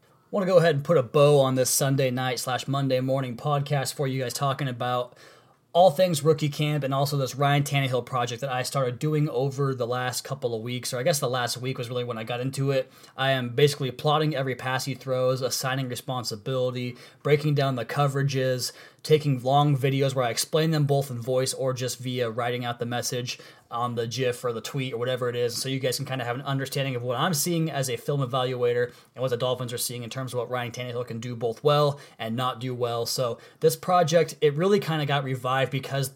I 0.02 0.06
want 0.30 0.46
to 0.46 0.52
go 0.52 0.58
ahead 0.58 0.76
and 0.76 0.84
put 0.84 0.96
a 0.96 1.02
bow 1.02 1.40
on 1.40 1.56
this 1.56 1.70
Sunday 1.70 2.12
night 2.12 2.38
slash 2.38 2.68
Monday 2.68 3.00
morning 3.00 3.36
podcast 3.36 3.94
for 3.94 4.06
you 4.06 4.22
guys 4.22 4.32
talking 4.32 4.68
about 4.68 5.16
all 5.72 5.90
things 5.90 6.24
rookie 6.24 6.48
camp 6.48 6.82
and 6.82 6.92
also 6.92 7.16
this 7.16 7.36
Ryan 7.36 7.62
Tannehill 7.62 8.04
project 8.04 8.40
that 8.40 8.50
I 8.50 8.64
started 8.64 8.98
doing 8.98 9.28
over 9.28 9.74
the 9.74 9.86
last 9.86 10.24
couple 10.24 10.54
of 10.54 10.62
weeks, 10.62 10.92
or 10.92 10.98
I 10.98 11.04
guess 11.04 11.20
the 11.20 11.30
last 11.30 11.58
week 11.58 11.78
was 11.78 11.88
really 11.88 12.02
when 12.02 12.18
I 12.18 12.24
got 12.24 12.40
into 12.40 12.72
it. 12.72 12.90
I 13.16 13.30
am 13.30 13.50
basically 13.50 13.92
plotting 13.92 14.34
every 14.34 14.56
pass 14.56 14.84
he 14.84 14.94
throws, 14.94 15.42
assigning 15.42 15.88
responsibility, 15.88 16.96
breaking 17.22 17.54
down 17.54 17.76
the 17.76 17.84
coverages, 17.84 18.72
taking 19.02 19.42
long 19.42 19.76
videos 19.76 20.14
where 20.14 20.24
I 20.24 20.30
explain 20.30 20.70
them 20.70 20.84
both 20.84 21.10
in 21.10 21.20
voice 21.20 21.54
or 21.54 21.72
just 21.72 21.98
via 21.98 22.30
writing 22.30 22.64
out 22.64 22.78
the 22.78 22.86
message 22.86 23.38
on 23.70 23.94
the 23.94 24.06
GIF 24.06 24.44
or 24.44 24.52
the 24.52 24.60
tweet 24.60 24.92
or 24.92 24.96
whatever 24.96 25.28
it 25.28 25.36
is, 25.36 25.56
so 25.56 25.68
you 25.68 25.78
guys 25.78 25.96
can 25.96 26.04
kind 26.04 26.20
of 26.20 26.26
have 26.26 26.34
an 26.34 26.42
understanding 26.42 26.96
of 26.96 27.02
what 27.02 27.16
I'm 27.16 27.32
seeing 27.32 27.70
as 27.70 27.88
a 27.88 27.96
film 27.96 28.20
evaluator 28.20 28.92
and 29.14 29.22
what 29.22 29.28
the 29.28 29.36
Dolphins 29.36 29.72
are 29.72 29.78
seeing 29.78 30.02
in 30.02 30.10
terms 30.10 30.32
of 30.32 30.38
what 30.38 30.50
Ryan 30.50 30.72
Tannehill 30.72 31.06
can 31.06 31.20
do 31.20 31.36
both 31.36 31.62
well 31.62 32.00
and 32.18 32.34
not 32.34 32.58
do 32.58 32.74
well. 32.74 33.06
So 33.06 33.38
this 33.60 33.76
project, 33.76 34.34
it 34.40 34.54
really 34.54 34.80
kind 34.80 35.00
of 35.00 35.06
got 35.06 35.22
revived 35.22 35.70
because 35.70 36.10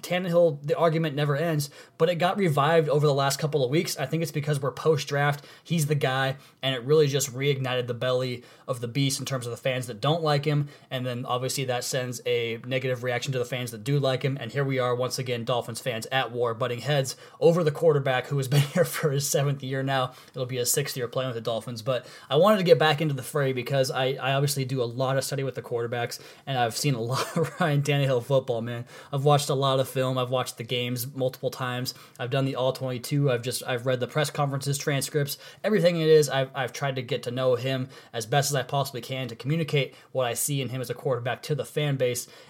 Tannehill, 0.00 0.66
the 0.66 0.78
argument 0.78 1.14
never 1.14 1.36
ends, 1.36 1.68
but 1.98 2.08
it 2.08 2.14
got 2.14 2.38
revived 2.38 2.88
over 2.88 3.06
the 3.06 3.12
last 3.12 3.38
couple 3.38 3.62
of 3.62 3.70
weeks. 3.70 3.98
I 3.98 4.06
think 4.06 4.22
it's 4.22 4.32
because 4.32 4.62
we're 4.62 4.72
post 4.72 5.06
draft. 5.06 5.44
He's 5.62 5.86
the 5.86 5.94
guy, 5.94 6.36
and 6.62 6.74
it 6.74 6.82
really 6.82 7.08
just 7.08 7.30
reignited 7.34 7.88
the 7.88 7.94
belly 7.94 8.42
of 8.66 8.80
the 8.80 8.88
beast 8.88 9.20
in 9.20 9.26
terms 9.26 9.46
of 9.46 9.50
the 9.50 9.58
fans 9.58 9.86
that 9.88 10.00
don't 10.00 10.22
like 10.22 10.46
him, 10.46 10.68
and 10.90 11.04
then 11.04 11.26
obviously 11.26 11.66
that 11.66 11.84
sends 11.84 12.15
a 12.24 12.58
negative 12.66 13.02
reaction 13.02 13.32
to 13.32 13.38
the 13.38 13.44
fans 13.44 13.70
that 13.72 13.84
do 13.84 13.98
like 13.98 14.22
him. 14.22 14.38
And 14.40 14.52
here 14.52 14.64
we 14.64 14.78
are 14.78 14.94
once 14.94 15.18
again, 15.18 15.44
Dolphins 15.44 15.80
fans 15.80 16.06
at 16.12 16.32
war, 16.32 16.54
butting 16.54 16.80
heads 16.80 17.16
over 17.40 17.62
the 17.62 17.70
quarterback 17.70 18.26
who 18.28 18.36
has 18.36 18.48
been 18.56 18.60
here 18.60 18.84
for 18.84 19.10
his 19.10 19.28
seventh 19.28 19.62
year 19.62 19.82
now. 19.82 20.12
It'll 20.30 20.46
be 20.46 20.56
his 20.56 20.70
sixth 20.70 20.96
year 20.96 21.08
playing 21.08 21.28
with 21.28 21.36
the 21.36 21.40
Dolphins. 21.40 21.82
But 21.82 22.06
I 22.30 22.36
wanted 22.36 22.58
to 22.58 22.64
get 22.64 22.78
back 22.78 23.00
into 23.00 23.14
the 23.14 23.22
fray 23.22 23.52
because 23.52 23.90
I, 23.90 24.12
I 24.20 24.32
obviously 24.34 24.64
do 24.64 24.82
a 24.82 24.84
lot 24.84 25.16
of 25.16 25.24
study 25.24 25.42
with 25.42 25.54
the 25.54 25.62
quarterbacks, 25.62 26.20
and 26.46 26.58
I've 26.58 26.76
seen 26.76 26.94
a 26.94 27.00
lot 27.06 27.36
of 27.36 27.60
Ryan 27.60 27.82
Tannehill 27.82 28.24
football, 28.24 28.62
man. 28.62 28.84
I've 29.12 29.24
watched 29.24 29.48
a 29.48 29.54
lot 29.54 29.80
of 29.80 29.88
film. 29.88 30.18
I've 30.18 30.30
watched 30.30 30.58
the 30.58 30.64
games 30.64 31.06
multiple 31.14 31.50
times. 31.50 31.94
I've 32.18 32.30
done 32.30 32.44
the 32.44 32.56
all 32.56 32.72
22. 32.72 33.30
I've 33.30 33.42
just 33.42 33.62
I've 33.66 33.86
read 33.86 34.00
the 34.00 34.06
press 34.06 34.30
conferences, 34.30 34.78
transcripts, 34.78 35.38
everything 35.64 36.00
it 36.00 36.08
is. 36.08 36.28
I've, 36.28 36.50
I've 36.54 36.72
tried 36.72 36.96
to 36.96 37.02
get 37.02 37.22
to 37.24 37.30
know 37.30 37.54
him 37.54 37.88
as 38.12 38.26
best 38.26 38.50
as 38.50 38.54
I 38.54 38.62
possibly 38.62 39.00
can 39.00 39.28
to 39.28 39.36
communicate 39.36 39.94
what 40.12 40.26
I 40.26 40.34
see 40.34 40.60
in 40.60 40.68
him 40.68 40.80
as 40.80 40.90
a 40.90 40.94
quarterback 40.94 41.42
to 41.42 41.54
the 41.54 41.64
fan 41.64 41.96
base. 41.96 42.05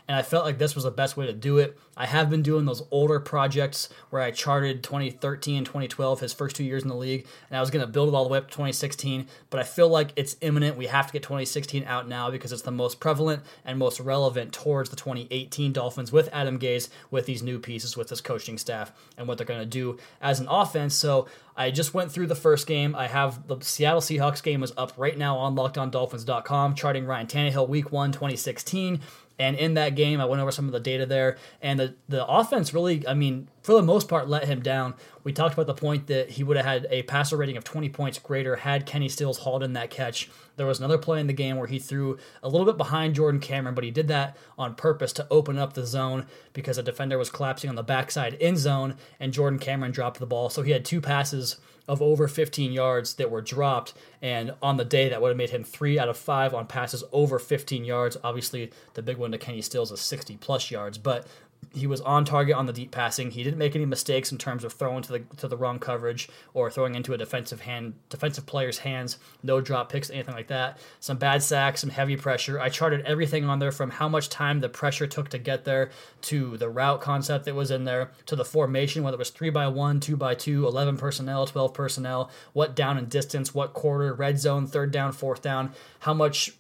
And 0.09 0.17
I 0.17 0.23
felt 0.23 0.45
like 0.45 0.59
this 0.59 0.75
was 0.75 0.85
the 0.85 0.91
best 0.91 1.17
way 1.17 1.27
to 1.27 1.33
do 1.33 1.59
it. 1.59 1.79
I 1.97 2.07
have 2.07 2.29
been 2.29 2.43
doing 2.43 2.67
those 2.67 2.83
older 2.91 3.19
projects 3.19 3.89
where 4.11 4.21
I 4.21 4.31
charted 4.31 4.83
2013 4.83 5.57
and 5.57 5.67
2012, 5.67 6.21
his 6.21 6.33
first 6.33 6.55
two 6.55 6.65
years 6.65 6.83
in 6.83 6.89
the 6.89 6.95
league, 6.95 7.27
and 7.49 7.57
I 7.57 7.61
was 7.61 7.71
going 7.71 7.85
to 7.85 7.91
build 7.91 8.11
it 8.11 8.15
all 8.15 8.25
the 8.25 8.31
way 8.31 8.39
up 8.39 8.49
to 8.49 8.53
2016. 8.53 9.27
But 9.51 9.61
I 9.61 9.63
feel 9.63 9.89
like 9.89 10.13
it's 10.15 10.37
imminent. 10.43 10.77
We 10.77 10.87
have 10.87 11.07
to 11.07 11.13
get 11.13 11.23
2016 11.23 11.85
out 11.85 12.07
now 12.07 12.31
because 12.31 12.53
it's 12.53 12.63
the 12.63 12.71
most 12.71 13.01
prevalent 13.01 13.43
and 13.65 13.79
most 13.79 13.99
relevant 13.99 14.53
towards 14.53 14.91
the 14.91 14.97
2018 14.97 15.73
Dolphins 15.73 16.13
with 16.13 16.29
Adam 16.33 16.59
Gase, 16.59 16.89
with 17.11 17.27
these 17.27 17.43
new 17.43 17.59
pieces, 17.59 17.97
with 17.97 18.09
this 18.09 18.21
coaching 18.21 18.59
staff, 18.59 18.93
and 19.17 19.27
what 19.27 19.39
they're 19.39 19.47
going 19.47 19.61
to 19.61 19.67
do 19.67 19.99
as 20.21 20.39
an 20.39 20.49
offense. 20.49 20.95
So 20.95 21.27
I 21.57 21.71
just 21.71 21.95
went 21.95 22.13
through 22.13 22.27
the 22.27 22.35
first 22.35 22.67
game. 22.67 22.95
I 22.95 23.07
have 23.07 23.49
the 23.49 23.59
Seattle 23.61 24.03
Seahawks 24.03 24.43
game 24.43 24.63
is 24.63 24.73
up 24.77 24.93
right 24.99 25.17
now 25.17 25.39
on 25.39 25.57
LockedOnDolphins.com, 25.57 26.75
charting 26.75 27.07
Ryan 27.07 27.27
Tannehill 27.27 27.69
Week 27.69 27.91
One 27.91 28.13
2016. 28.13 29.01
And 29.39 29.57
in 29.57 29.75
that 29.75 29.95
game, 29.95 30.21
I 30.21 30.25
went 30.25 30.41
over 30.41 30.51
some 30.51 30.67
of 30.67 30.73
the 30.73 30.81
data 30.81 31.05
there, 31.07 31.37
and 31.61 31.79
the 31.79 31.95
the 32.09 32.27
offense 32.27 32.73
really, 32.73 33.07
I 33.07 33.15
mean, 33.15 33.49
for 33.67 33.73
the 33.73 33.83
most 33.83 34.07
part, 34.07 34.29
let 34.29 34.45
him 34.45 34.63
down. 34.63 34.95
We 35.25 35.33
talked 35.33 35.55
about 35.55 35.67
the 35.67 35.75
point 35.75 36.07
that 36.07 36.31
he 36.31 36.45
would 36.45 36.57
have 36.57 36.65
had 36.65 36.87
a 36.89 37.03
passer 37.03 37.37
rating 37.37 37.57
of 37.57 37.65
20 37.65 37.89
points 37.89 38.17
greater 38.17 38.55
had 38.55 38.87
Kenny 38.87 39.09
Stills 39.09 39.39
hauled 39.39 39.65
in 39.65 39.73
that 39.73 39.91
catch. 39.91 40.31
There 40.55 40.67
was 40.69 40.79
another 40.79 40.99
play 40.99 41.19
in 41.19 41.27
the 41.27 41.33
game 41.33 41.57
where 41.57 41.67
he 41.67 41.81
threw 41.81 42.17
a 42.45 42.49
little 42.49 42.65
bit 42.65 42.77
behind 42.77 43.17
Jordan 43.17 43.41
Cameron, 43.41 43.75
but 43.75 43.83
he 43.83 43.91
did 43.91 44.07
that 44.07 44.37
on 44.57 44.77
purpose 44.77 45.13
to 45.15 45.27
open 45.33 45.59
up 45.59 45.73
the 45.73 45.85
zone 45.85 46.27
because 46.53 46.79
a 46.79 46.83
defender 46.85 47.19
was 47.19 47.29
collapsing 47.29 47.69
on 47.69 47.75
the 47.75 47.83
backside 47.83 48.37
end 48.41 48.59
zone, 48.59 48.95
and 49.19 49.33
Jordan 49.33 49.59
Cameron 49.59 49.91
dropped 49.91 50.21
the 50.21 50.27
ball. 50.27 50.49
So 50.49 50.63
he 50.63 50.71
had 50.71 50.85
two 50.85 51.01
passes 51.01 51.57
of 51.89 52.03
over 52.03 52.27
15 52.27 52.73
yards 52.73 53.15
that 53.15 53.31
were 53.31 53.41
dropped. 53.41 53.95
And 54.21 54.55
on 54.63 54.77
the 54.77 54.85
day, 54.85 55.09
that 55.09 55.21
would 55.23 55.29
have 55.29 55.37
made 55.37 55.51
him 55.51 55.65
three 55.65 55.99
out 55.99 56.09
of 56.09 56.17
five 56.17 56.55
on 56.55 56.67
passes 56.67 57.05
over 57.13 57.39
15 57.39 57.85
yards. 57.85 58.17
Obviously, 58.25 58.73
the 58.95 59.03
big 59.03 59.17
one 59.17 59.33
to 59.33 59.39
Kenny 59.39 59.63
Stills 59.63 59.93
is 59.93 60.01
60 60.01 60.37
plus 60.39 60.71
yards. 60.71 60.99
But 60.99 61.27
he 61.75 61.87
was 61.87 62.01
on 62.01 62.25
target 62.25 62.57
on 62.57 62.67
the 62.67 62.73
deep 62.73 62.91
passing. 62.91 63.31
He 63.31 63.43
didn't 63.43 63.59
make 63.59 63.75
any 63.75 63.87
mistakes 63.87 64.33
in 64.33 64.39
terms 64.39 64.65
of 64.65 64.73
throwing 64.73 65.03
to 65.03 65.13
the 65.13 65.19
to 65.37 65.49
the 65.49 65.57
wrong 65.57 65.79
coverage 65.79 66.29
or 66.55 66.71
throwing 66.71 66.95
into 66.95 67.13
a 67.13 67.19
defensive 67.19 67.63
hand 67.63 67.95
defensive 68.09 68.47
player's 68.47 68.79
hands. 68.79 69.19
No 69.43 69.61
drop 69.61 69.91
picks, 69.91 70.11
anything 70.11 70.35
like 70.35 70.49
that. 70.49 70.79
Some 71.01 71.19
bad 71.19 71.43
sacks, 71.43 71.81
some 71.81 71.91
heavy 71.91 72.17
pressure. 72.17 72.61
I 72.61 72.69
charted 72.69 73.05
everything 73.05 73.45
on 73.45 73.59
there 73.59 73.73
from 73.73 73.91
how 73.91 74.09
much 74.09 74.29
time 74.29 74.61
the 74.61 74.69
pressure 74.69 75.07
took 75.07 75.29
to 75.31 75.39
get 75.39 75.65
there 75.65 75.91
to 76.23 76.57
the 76.57 76.69
route 76.69 77.01
concept 77.01 77.45
that 77.45 77.55
was 77.55 77.71
in 77.71 77.85
there 77.85 78.11
to 78.27 78.37
the 78.37 78.45
formation, 78.45 79.03
whether 79.03 79.17
it 79.17 79.19
was 79.19 79.31
three 79.31 79.51
by 79.51 79.69
one, 79.69 80.01
two 80.01 80.17
by 80.17 80.35
two, 80.35 80.67
11 80.67 80.97
personnel, 80.97 81.47
12 81.47 81.75
personnel, 81.75 82.31
what 82.53 82.75
down 82.75 82.99
and 82.99 83.09
distance, 83.09 83.55
what 83.55 83.75
quarter, 83.75 84.13
red 84.15 84.39
zone, 84.39 84.67
third 84.67 84.91
down, 84.91 85.13
fourth 85.13 85.43
down, 85.43 85.73
how 86.01 86.15
much 86.15 86.53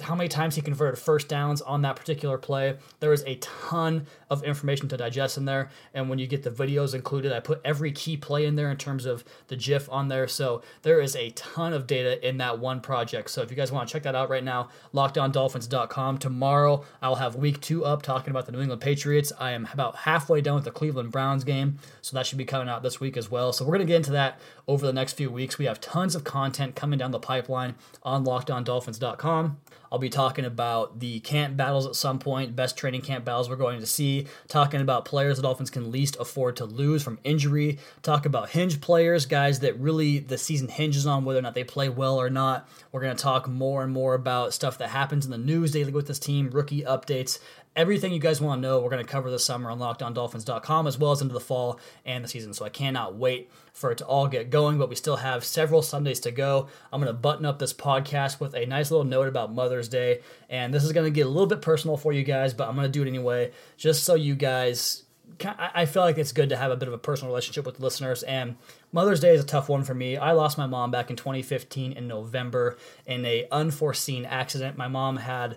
how 0.00 0.14
many 0.14 0.28
times 0.28 0.56
he 0.56 0.62
converted 0.62 0.98
first 0.98 1.28
downs 1.28 1.60
on 1.62 1.82
that 1.82 1.96
particular 1.96 2.38
play. 2.38 2.76
There 3.00 3.12
is 3.12 3.24
a 3.26 3.36
ton 3.36 4.06
of 4.28 4.44
information 4.44 4.88
to 4.88 4.96
digest 4.96 5.36
in 5.36 5.44
there. 5.44 5.70
And 5.94 6.08
when 6.08 6.18
you 6.18 6.26
get 6.26 6.42
the 6.42 6.50
videos 6.50 6.94
included, 6.94 7.32
I 7.32 7.40
put 7.40 7.60
every 7.64 7.92
key 7.92 8.16
play 8.16 8.46
in 8.46 8.56
there 8.56 8.70
in 8.70 8.76
terms 8.76 9.06
of 9.06 9.24
the 9.48 9.56
GIF 9.56 9.90
on 9.90 10.08
there. 10.08 10.28
So 10.28 10.62
there 10.82 11.00
is 11.00 11.16
a 11.16 11.30
ton 11.30 11.72
of 11.72 11.86
data 11.86 12.26
in 12.26 12.38
that 12.38 12.58
one 12.58 12.80
project. 12.80 13.30
So 13.30 13.42
if 13.42 13.50
you 13.50 13.56
guys 13.56 13.72
want 13.72 13.88
to 13.88 13.92
check 13.92 14.04
that 14.04 14.14
out 14.14 14.30
right 14.30 14.44
now, 14.44 14.68
lockedondolphins.com. 14.94 16.18
Tomorrow, 16.18 16.84
I'll 17.02 17.16
have 17.16 17.36
week 17.36 17.60
two 17.60 17.84
up 17.84 18.02
talking 18.02 18.30
about 18.30 18.46
the 18.46 18.52
New 18.52 18.60
England 18.60 18.80
Patriots. 18.80 19.32
I 19.38 19.52
am 19.52 19.68
about 19.72 19.96
halfway 19.96 20.40
done 20.40 20.54
with 20.54 20.64
the 20.64 20.70
Cleveland 20.70 21.10
Browns 21.10 21.44
game. 21.44 21.78
So 22.02 22.16
that 22.16 22.26
should 22.26 22.38
be 22.38 22.44
coming 22.44 22.68
out 22.68 22.82
this 22.82 23.00
week 23.00 23.16
as 23.16 23.30
well. 23.30 23.52
So 23.52 23.64
we're 23.64 23.76
going 23.76 23.86
to 23.86 23.92
get 23.92 23.96
into 23.96 24.12
that 24.12 24.40
over 24.68 24.86
the 24.86 24.92
next 24.92 25.14
few 25.14 25.30
weeks. 25.30 25.58
We 25.58 25.64
have 25.66 25.80
tons 25.80 26.14
of 26.14 26.24
content 26.24 26.76
coming 26.76 26.98
down 26.98 27.10
the 27.10 27.18
pipeline 27.18 27.74
on 28.02 28.24
lockedondolphins.com. 28.24 29.58
I'll 29.92 29.98
be 29.98 30.08
talking 30.08 30.44
about 30.44 31.00
the 31.00 31.20
camp 31.20 31.56
battles 31.56 31.86
at 31.86 31.96
some 31.96 32.18
point, 32.18 32.54
best 32.54 32.76
training 32.76 33.02
camp 33.02 33.24
battles 33.24 33.48
we're 33.48 33.56
going 33.56 33.80
to 33.80 33.86
see, 33.86 34.26
talking 34.48 34.80
about 34.80 35.04
players 35.04 35.36
the 35.36 35.42
Dolphins 35.42 35.70
can 35.70 35.90
least 35.90 36.16
afford 36.20 36.56
to 36.56 36.64
lose 36.64 37.02
from 37.02 37.18
injury, 37.24 37.78
talk 38.02 38.24
about 38.26 38.50
hinge 38.50 38.80
players, 38.80 39.26
guys 39.26 39.60
that 39.60 39.78
really 39.78 40.18
the 40.18 40.38
season 40.38 40.68
hinges 40.68 41.06
on 41.06 41.24
whether 41.24 41.38
or 41.38 41.42
not 41.42 41.54
they 41.54 41.64
play 41.64 41.88
well 41.88 42.20
or 42.20 42.30
not. 42.30 42.68
We're 42.92 43.00
going 43.00 43.16
to 43.16 43.22
talk 43.22 43.48
more 43.48 43.82
and 43.82 43.92
more 43.92 44.14
about 44.14 44.54
stuff 44.54 44.78
that 44.78 44.90
happens 44.90 45.24
in 45.24 45.30
the 45.30 45.38
news 45.38 45.72
daily 45.72 45.92
with 45.92 46.06
this 46.06 46.18
team, 46.18 46.50
rookie 46.50 46.82
updates, 46.82 47.38
everything 47.76 48.12
you 48.12 48.18
guys 48.18 48.40
want 48.40 48.60
to 48.60 48.68
know, 48.68 48.80
we're 48.80 48.90
going 48.90 49.04
to 49.04 49.10
cover 49.10 49.30
this 49.30 49.44
summer 49.44 49.70
on 49.70 49.78
LockedOnDolphins.com 49.78 50.86
as 50.86 50.98
well 50.98 51.12
as 51.12 51.22
into 51.22 51.34
the 51.34 51.40
fall 51.40 51.78
and 52.04 52.24
the 52.24 52.28
season. 52.28 52.52
So 52.52 52.64
I 52.64 52.68
cannot 52.68 53.14
wait 53.14 53.50
for 53.72 53.92
it 53.92 53.98
to 53.98 54.06
all 54.06 54.26
get 54.26 54.50
going, 54.50 54.78
but 54.78 54.88
we 54.88 54.96
still 54.96 55.16
have 55.16 55.44
several 55.44 55.82
Sundays 55.82 56.20
to 56.20 56.30
go. 56.30 56.68
I'm 56.92 57.00
going 57.00 57.12
to 57.12 57.18
button 57.18 57.46
up 57.46 57.58
this 57.58 57.72
podcast 57.72 58.40
with 58.40 58.54
a 58.54 58.66
nice 58.66 58.90
little 58.90 59.04
note 59.04 59.28
about 59.28 59.52
Mother's 59.52 59.88
Day. 59.88 60.20
And 60.48 60.74
this 60.74 60.84
is 60.84 60.92
going 60.92 61.06
to 61.06 61.10
get 61.10 61.26
a 61.26 61.30
little 61.30 61.46
bit 61.46 61.62
personal 61.62 61.96
for 61.96 62.12
you 62.12 62.24
guys, 62.24 62.52
but 62.54 62.68
I'm 62.68 62.74
going 62.74 62.86
to 62.86 62.92
do 62.92 63.02
it 63.02 63.08
anyway, 63.08 63.52
just 63.76 64.04
so 64.04 64.14
you 64.14 64.34
guys. 64.34 65.04
I 65.42 65.86
feel 65.86 66.02
like 66.02 66.18
it's 66.18 66.32
good 66.32 66.50
to 66.50 66.56
have 66.56 66.70
a 66.70 66.76
bit 66.76 66.88
of 66.88 66.92
a 66.92 66.98
personal 66.98 67.30
relationship 67.30 67.64
with 67.64 67.80
listeners, 67.80 68.22
and 68.24 68.56
Mother's 68.92 69.20
Day 69.20 69.34
is 69.34 69.40
a 69.40 69.46
tough 69.46 69.70
one 69.70 69.84
for 69.84 69.94
me. 69.94 70.18
I 70.18 70.32
lost 70.32 70.58
my 70.58 70.66
mom 70.66 70.90
back 70.90 71.08
in 71.08 71.16
2015 71.16 71.92
in 71.92 72.06
November 72.06 72.76
in 73.06 73.24
a 73.24 73.46
unforeseen 73.50 74.26
accident. 74.26 74.76
My 74.76 74.88
mom 74.88 75.16
had 75.16 75.56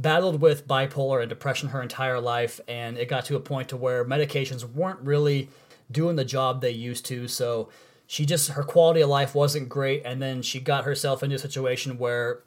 battled 0.00 0.40
with 0.40 0.66
bipolar 0.66 1.20
and 1.20 1.28
depression 1.28 1.70
her 1.70 1.82
entire 1.82 2.20
life, 2.20 2.60
and 2.68 2.96
it 2.96 3.08
got 3.08 3.24
to 3.26 3.36
a 3.36 3.40
point 3.40 3.68
to 3.70 3.76
where 3.76 4.04
medications 4.04 4.64
weren't 4.64 5.00
really 5.00 5.48
doing 5.90 6.16
the 6.16 6.24
job 6.24 6.60
they 6.60 6.70
used 6.70 7.04
to. 7.06 7.28
So 7.28 7.68
she 8.06 8.24
just 8.24 8.50
her 8.50 8.62
quality 8.62 9.00
of 9.02 9.08
life 9.08 9.34
wasn't 9.34 9.68
great, 9.68 10.02
and 10.04 10.22
then 10.22 10.42
she 10.42 10.60
got 10.60 10.84
herself 10.84 11.22
into 11.22 11.36
a 11.36 11.38
situation 11.38 11.98
where 11.98 12.40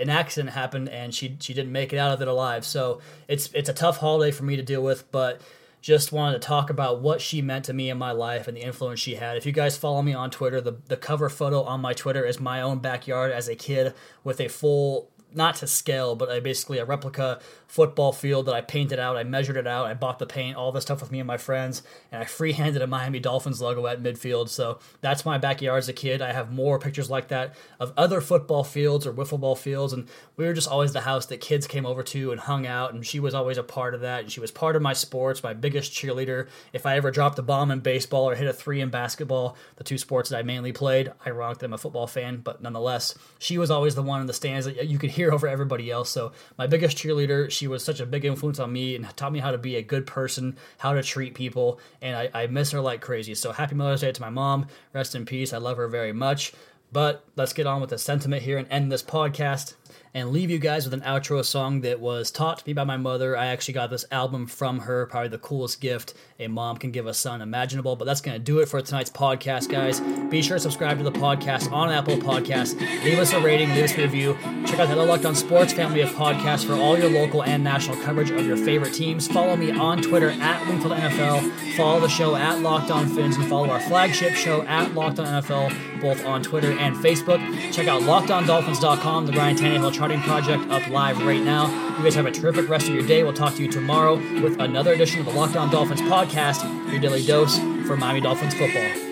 an 0.00 0.08
accident 0.08 0.54
happened 0.54 0.88
and 0.88 1.14
she 1.14 1.36
she 1.40 1.54
didn't 1.54 1.72
make 1.72 1.92
it 1.92 1.98
out 1.98 2.12
of 2.12 2.20
it 2.20 2.28
alive. 2.28 2.64
So 2.64 3.00
it's 3.28 3.50
it's 3.52 3.68
a 3.68 3.74
tough 3.74 3.98
holiday 3.98 4.32
for 4.32 4.44
me 4.44 4.56
to 4.56 4.62
deal 4.62 4.82
with, 4.82 5.10
but 5.12 5.40
just 5.82 6.12
wanted 6.12 6.40
to 6.40 6.46
talk 6.46 6.70
about 6.70 7.00
what 7.00 7.20
she 7.20 7.42
meant 7.42 7.64
to 7.64 7.72
me 7.72 7.90
in 7.90 7.98
my 7.98 8.12
life 8.12 8.46
and 8.46 8.56
the 8.56 8.62
influence 8.62 9.00
she 9.00 9.16
had. 9.16 9.36
If 9.36 9.44
you 9.44 9.50
guys 9.50 9.76
follow 9.76 10.00
me 10.00 10.14
on 10.14 10.30
Twitter, 10.30 10.60
the, 10.60 10.76
the 10.86 10.96
cover 10.96 11.28
photo 11.28 11.64
on 11.64 11.80
my 11.80 11.92
Twitter 11.92 12.24
is 12.24 12.38
my 12.38 12.62
own 12.62 12.78
backyard 12.78 13.32
as 13.32 13.48
a 13.48 13.56
kid 13.56 13.92
with 14.22 14.40
a 14.40 14.46
full 14.46 15.10
not 15.34 15.56
to 15.56 15.66
scale, 15.66 16.14
but 16.14 16.30
I 16.30 16.40
basically 16.40 16.78
a 16.78 16.84
replica 16.84 17.40
football 17.66 18.12
field 18.12 18.46
that 18.46 18.54
I 18.54 18.60
painted 18.60 18.98
out. 18.98 19.16
I 19.16 19.24
measured 19.24 19.56
it 19.56 19.66
out. 19.66 19.86
I 19.86 19.94
bought 19.94 20.18
the 20.18 20.26
paint, 20.26 20.56
all 20.56 20.72
this 20.72 20.84
stuff 20.84 21.00
with 21.00 21.10
me 21.10 21.20
and 21.20 21.26
my 21.26 21.38
friends, 21.38 21.82
and 22.10 22.20
I 22.20 22.26
freehanded 22.26 22.82
a 22.82 22.86
Miami 22.86 23.18
Dolphins 23.18 23.62
logo 23.62 23.86
at 23.86 24.02
midfield. 24.02 24.50
So 24.50 24.78
that's 25.00 25.24
my 25.24 25.38
backyard 25.38 25.78
as 25.78 25.88
a 25.88 25.94
kid. 25.94 26.20
I 26.20 26.32
have 26.32 26.52
more 26.52 26.78
pictures 26.78 27.08
like 27.08 27.28
that 27.28 27.54
of 27.80 27.92
other 27.96 28.20
football 28.20 28.62
fields 28.62 29.06
or 29.06 29.12
wiffle 29.12 29.40
ball 29.40 29.56
fields, 29.56 29.92
and 29.92 30.08
we 30.36 30.44
were 30.44 30.52
just 30.52 30.68
always 30.68 30.92
the 30.92 31.00
house 31.00 31.26
that 31.26 31.40
kids 31.40 31.66
came 31.66 31.86
over 31.86 32.02
to 32.02 32.30
and 32.30 32.40
hung 32.40 32.66
out, 32.66 32.92
and 32.92 33.06
she 33.06 33.20
was 33.20 33.34
always 33.34 33.56
a 33.56 33.62
part 33.62 33.94
of 33.94 34.02
that. 34.02 34.20
And 34.20 34.32
she 34.32 34.40
was 34.40 34.50
part 34.50 34.76
of 34.76 34.82
my 34.82 34.92
sports, 34.92 35.42
my 35.42 35.54
biggest 35.54 35.92
cheerleader. 35.92 36.48
If 36.72 36.84
I 36.84 36.96
ever 36.96 37.10
dropped 37.10 37.38
a 37.38 37.42
bomb 37.42 37.70
in 37.70 37.80
baseball 37.80 38.28
or 38.28 38.34
hit 38.34 38.48
a 38.48 38.52
three 38.52 38.80
in 38.80 38.90
basketball, 38.90 39.56
the 39.76 39.84
two 39.84 39.98
sports 39.98 40.28
that 40.28 40.38
I 40.38 40.42
mainly 40.42 40.72
played, 40.72 41.12
ironically 41.26 41.66
I'm 41.66 41.72
a 41.72 41.78
football 41.78 42.06
fan, 42.06 42.38
but 42.38 42.60
nonetheless, 42.62 43.14
she 43.38 43.56
was 43.56 43.70
always 43.70 43.94
the 43.94 44.02
one 44.02 44.20
in 44.20 44.26
the 44.26 44.32
stands 44.32 44.66
that 44.66 44.88
you 44.88 44.98
could 44.98 45.10
hear 45.10 45.21
over 45.30 45.46
everybody 45.46 45.90
else. 45.90 46.10
So 46.10 46.32
my 46.58 46.66
biggest 46.66 46.96
cheerleader, 46.96 47.50
she 47.50 47.68
was 47.68 47.84
such 47.84 48.00
a 48.00 48.06
big 48.06 48.24
influence 48.24 48.58
on 48.58 48.72
me 48.72 48.96
and 48.96 49.16
taught 49.16 49.32
me 49.32 49.38
how 49.38 49.50
to 49.50 49.58
be 49.58 49.76
a 49.76 49.82
good 49.82 50.06
person, 50.06 50.56
how 50.78 50.92
to 50.92 51.02
treat 51.02 51.34
people, 51.34 51.78
and 52.00 52.16
I, 52.16 52.30
I 52.34 52.46
miss 52.46 52.70
her 52.72 52.80
like 52.80 53.00
crazy. 53.00 53.34
So 53.34 53.52
happy 53.52 53.74
Mother's 53.74 54.00
Day 54.00 54.12
to 54.12 54.20
my 54.20 54.30
mom. 54.30 54.66
Rest 54.92 55.14
in 55.14 55.24
peace. 55.24 55.52
I 55.52 55.58
love 55.58 55.76
her 55.76 55.88
very 55.88 56.12
much. 56.12 56.52
But 56.92 57.24
let's 57.36 57.54
get 57.54 57.66
on 57.66 57.80
with 57.80 57.90
the 57.90 57.98
sentiment 57.98 58.42
here 58.42 58.58
and 58.58 58.68
end 58.70 58.92
this 58.92 59.02
podcast 59.02 59.74
and 60.14 60.30
leave 60.30 60.50
you 60.50 60.58
guys 60.58 60.84
with 60.84 60.94
an 60.94 61.00
outro 61.00 61.44
song 61.44 61.80
that 61.80 62.00
was 62.00 62.30
taught 62.30 62.58
to 62.58 62.64
me 62.66 62.72
by 62.72 62.84
my 62.84 62.96
mother. 62.96 63.36
I 63.36 63.46
actually 63.46 63.74
got 63.74 63.90
this 63.90 64.04
album 64.10 64.46
from 64.46 64.80
her, 64.80 65.06
probably 65.06 65.28
the 65.28 65.38
coolest 65.38 65.80
gift 65.80 66.14
a 66.38 66.48
mom 66.48 66.76
can 66.76 66.90
give 66.90 67.06
a 67.06 67.14
son 67.14 67.40
imaginable. 67.40 67.96
But 67.96 68.04
that's 68.04 68.20
going 68.20 68.36
to 68.36 68.42
do 68.42 68.58
it 68.60 68.68
for 68.68 68.80
tonight's 68.82 69.10
podcast, 69.10 69.68
guys. 69.70 70.00
Be 70.30 70.42
sure 70.42 70.56
to 70.56 70.60
subscribe 70.60 70.98
to 70.98 71.04
the 71.04 71.12
podcast 71.12 71.72
on 71.72 71.90
Apple 71.90 72.16
Podcasts. 72.16 72.78
Leave 73.04 73.18
us 73.18 73.32
a 73.32 73.40
rating, 73.40 73.70
leave 73.70 73.84
us 73.84 73.96
a 73.96 74.02
review. 74.02 74.36
Check 74.66 74.80
out 74.80 74.88
the 74.88 74.96
Locked 74.96 75.24
On 75.24 75.34
Sports 75.34 75.72
family 75.72 76.00
of 76.00 76.10
podcasts 76.10 76.64
for 76.66 76.74
all 76.74 76.98
your 76.98 77.10
local 77.10 77.42
and 77.42 77.64
national 77.64 77.96
coverage 78.02 78.30
of 78.30 78.44
your 78.44 78.56
favorite 78.56 78.94
teams. 78.94 79.28
Follow 79.28 79.56
me 79.56 79.70
on 79.70 80.02
Twitter 80.02 80.30
at 80.30 80.66
Wingfield 80.66 80.92
NFL. 80.92 81.76
Follow 81.76 82.00
the 82.00 82.08
show 82.08 82.36
at 82.36 82.60
Locked 82.60 82.90
On 82.90 83.08
Phins 83.08 83.36
and 83.36 83.48
follow 83.48 83.70
our 83.70 83.80
flagship 83.80 84.34
show 84.34 84.62
at 84.62 84.94
Locked 84.94 85.18
On 85.20 85.26
NFL, 85.26 85.91
both 86.02 86.24
on 86.26 86.42
Twitter 86.42 86.72
and 86.72 86.96
Facebook. 86.96 87.38
Check 87.72 87.86
out 87.86 88.02
LockedOnDolphins.com, 88.02 89.26
the 89.26 89.32
Ryan 89.32 89.56
Tannehill 89.56 89.92
charting 89.94 90.20
project 90.20 90.68
up 90.70 90.86
live 90.88 91.24
right 91.24 91.42
now. 91.42 91.96
You 91.96 92.04
guys 92.04 92.14
have 92.16 92.26
a 92.26 92.30
terrific 92.32 92.68
rest 92.68 92.88
of 92.88 92.94
your 92.94 93.06
day. 93.06 93.22
We'll 93.22 93.32
talk 93.32 93.54
to 93.54 93.62
you 93.62 93.70
tomorrow 93.70 94.16
with 94.42 94.60
another 94.60 94.92
edition 94.92 95.20
of 95.20 95.26
the 95.26 95.32
Locked 95.32 95.56
On 95.56 95.70
Dolphins 95.70 96.02
podcast, 96.02 96.62
your 96.90 97.00
daily 97.00 97.24
dose 97.24 97.56
for 97.86 97.96
Miami 97.96 98.20
Dolphins 98.20 98.54
football. 98.54 99.11